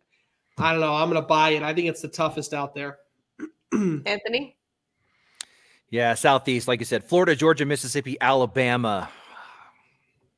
[0.59, 1.63] I don't know, I'm going to buy it.
[1.63, 2.99] I think it's the toughest out there.
[3.73, 4.57] Anthony?
[5.91, 9.09] Yeah, Southeast, like you said, Florida, Georgia, Mississippi, Alabama,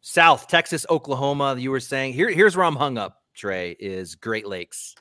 [0.01, 1.57] South, Texas, Oklahoma.
[1.59, 4.95] You were saying here, here's where I'm hung up, Trey, is Great Lakes.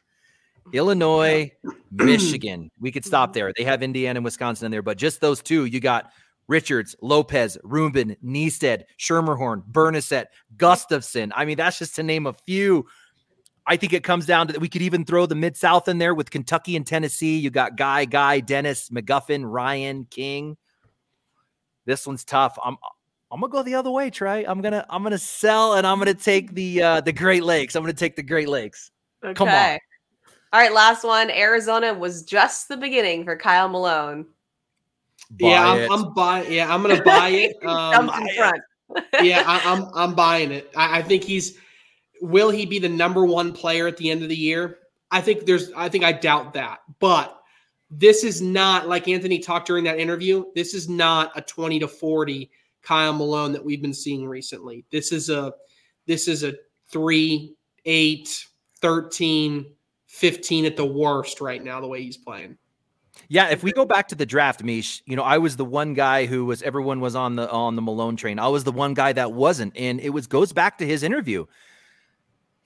[0.74, 1.52] Illinois,
[1.92, 2.72] Michigan.
[2.80, 3.52] We could stop there.
[3.58, 6.12] They have Indiana and Wisconsin in there, but just those two, you got
[6.48, 11.34] Richards, Lopez, Rubin, Neisted, Schermerhorn, Bernadette, Gustafson.
[11.36, 12.86] I mean, that's just to name a few.
[13.68, 14.60] I think it comes down to that.
[14.60, 17.38] We could even throw the Mid South in there with Kentucky and Tennessee.
[17.38, 20.56] You got Guy, Guy, Dennis, McGuffin, Ryan, King.
[21.86, 22.58] This one's tough.
[22.64, 22.78] I'm
[23.30, 24.46] I'm gonna go the other way, Trey.
[24.46, 27.76] I'm gonna I'm gonna sell and I'm gonna take the uh the Great Lakes.
[27.76, 28.92] I'm gonna take the Great Lakes.
[29.24, 29.34] Okay.
[29.34, 29.80] Come on.
[30.54, 31.30] All right, last one.
[31.30, 34.26] Arizona was just the beginning for Kyle Malone.
[35.32, 36.52] Buy yeah, I'm, I'm, buying.
[36.52, 37.58] Yeah, I'm gonna buy it.
[37.68, 38.62] Um, in front.
[39.22, 40.72] yeah, I, am I'm, I'm buying it.
[40.76, 41.58] I, I think he's.
[42.22, 44.80] Will he be the number one player at the end of the year?
[45.12, 45.72] I think there's.
[45.74, 46.80] I think I doubt that.
[47.00, 47.38] But
[47.90, 50.46] this is not like Anthony talked during that interview.
[50.56, 52.50] This is not a 20 to 40
[52.82, 54.86] Kyle Malone that we've been seeing recently.
[54.92, 55.54] This is a.
[56.06, 56.54] This is a
[56.90, 57.54] three,
[57.86, 58.46] eight,
[58.82, 59.66] 13
[60.08, 62.58] 15 at the worst right now, the way he's playing.
[63.30, 65.94] Yeah, if we go back to the draft, Mish, you know, I was the one
[65.94, 68.40] guy who was everyone was on the on the Malone train.
[68.40, 71.46] I was the one guy that wasn't, and it was goes back to his interview.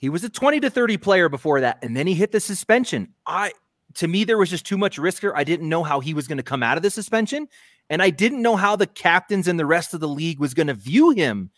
[0.01, 3.13] He was a 20 to 30 player before that, and then he hit the suspension.
[3.25, 3.51] I
[3.95, 5.31] to me, there was just too much risker.
[5.35, 7.47] I didn't know how he was going to come out of the suspension,
[7.89, 10.67] and I didn't know how the captains and the rest of the league was going
[10.67, 11.51] to view him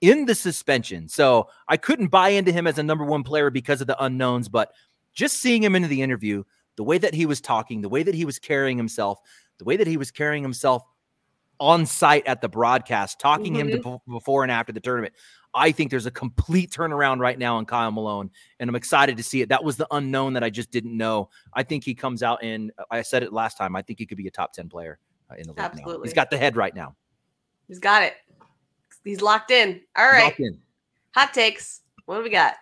[0.00, 1.08] in the suspension.
[1.08, 4.48] So I couldn't buy into him as a number one player because of the unknowns.
[4.48, 4.72] But
[5.12, 6.44] just seeing him into the interview,
[6.76, 9.18] the way that he was talking, the way that he was carrying himself,
[9.58, 10.84] the way that he was carrying himself
[11.60, 13.70] on site at the broadcast, talking mm-hmm.
[13.70, 15.14] him to before and after the tournament.
[15.54, 18.30] I think there's a complete turnaround right now on Kyle Malone,
[18.60, 19.48] and I'm excited to see it.
[19.48, 21.30] That was the unknown that I just didn't know.
[21.54, 23.74] I think he comes out and I said it last time.
[23.74, 24.98] I think he could be a top 10 player
[25.30, 25.58] uh, in the league.
[25.58, 25.94] Absolutely.
[25.94, 26.02] Now.
[26.04, 26.94] He's got the head right now.
[27.66, 28.14] He's got it.
[29.04, 29.80] He's locked in.
[29.96, 30.38] All right.
[30.38, 30.58] In.
[31.14, 31.80] Hot takes.
[32.06, 32.54] What do we got?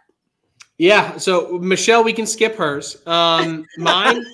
[0.78, 1.16] Yeah.
[1.16, 3.04] So Michelle, we can skip hers.
[3.06, 4.24] Um, mine.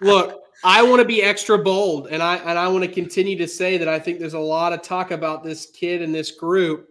[0.00, 3.46] look, I want to be extra bold, and I and I want to continue to
[3.48, 6.88] say that I think there's a lot of talk about this kid and this group.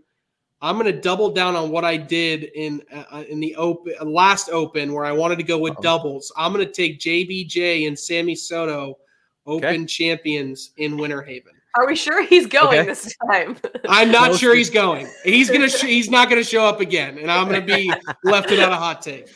[0.66, 4.50] I'm going to double down on what I did in uh, in the open last
[4.50, 6.32] open where I wanted to go with doubles.
[6.36, 8.98] I'm going to take JBJ and Sammy Soto,
[9.48, 9.86] Open okay.
[9.86, 11.54] champions in Winter Haven.
[11.78, 12.88] Are we sure he's going okay.
[12.88, 13.58] this time?
[13.88, 15.08] I'm not Most sure he's going.
[15.24, 15.70] He's gonna.
[15.70, 17.94] Sh- he's not gonna show up again, and I'm gonna be
[18.24, 19.28] left without a hot take.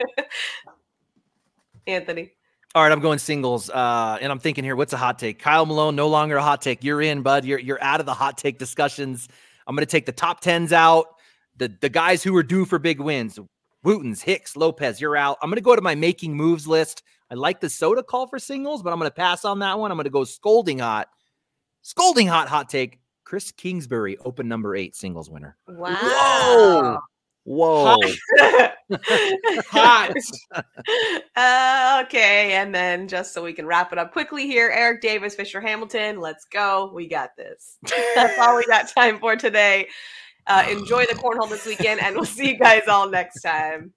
[1.86, 2.32] Anthony.
[2.74, 5.38] All right, I'm going singles, uh, and I'm thinking here, what's a hot take?
[5.38, 6.84] Kyle Malone, no longer a hot take.
[6.84, 7.46] You're in, bud.
[7.46, 9.28] You're you're out of the hot take discussions.
[9.66, 11.06] I'm going to take the top tens out.
[11.56, 13.38] The the guys who are due for big wins:
[13.84, 15.00] Wootens, Hicks, Lopez.
[15.00, 15.38] You're out.
[15.42, 17.02] I'm going to go to my making moves list.
[17.30, 19.90] I like the Soto call for singles, but I'm going to pass on that one.
[19.90, 21.08] I'm going to go scolding hot
[21.84, 22.98] scolding hot hot take.
[23.24, 25.56] Chris Kingsbury, open number eight singles winner.
[25.68, 25.96] Wow.
[26.00, 26.98] Whoa.
[29.70, 30.14] Hot.
[31.36, 32.52] uh, okay.
[32.52, 36.20] And then just so we can wrap it up quickly here, Eric Davis, Fisher Hamilton,
[36.20, 36.90] let's go.
[36.94, 37.78] We got this.
[38.14, 39.88] That's all we got time for today.
[40.46, 43.92] Uh, enjoy the cornhole this weekend, and we'll see you guys all next time.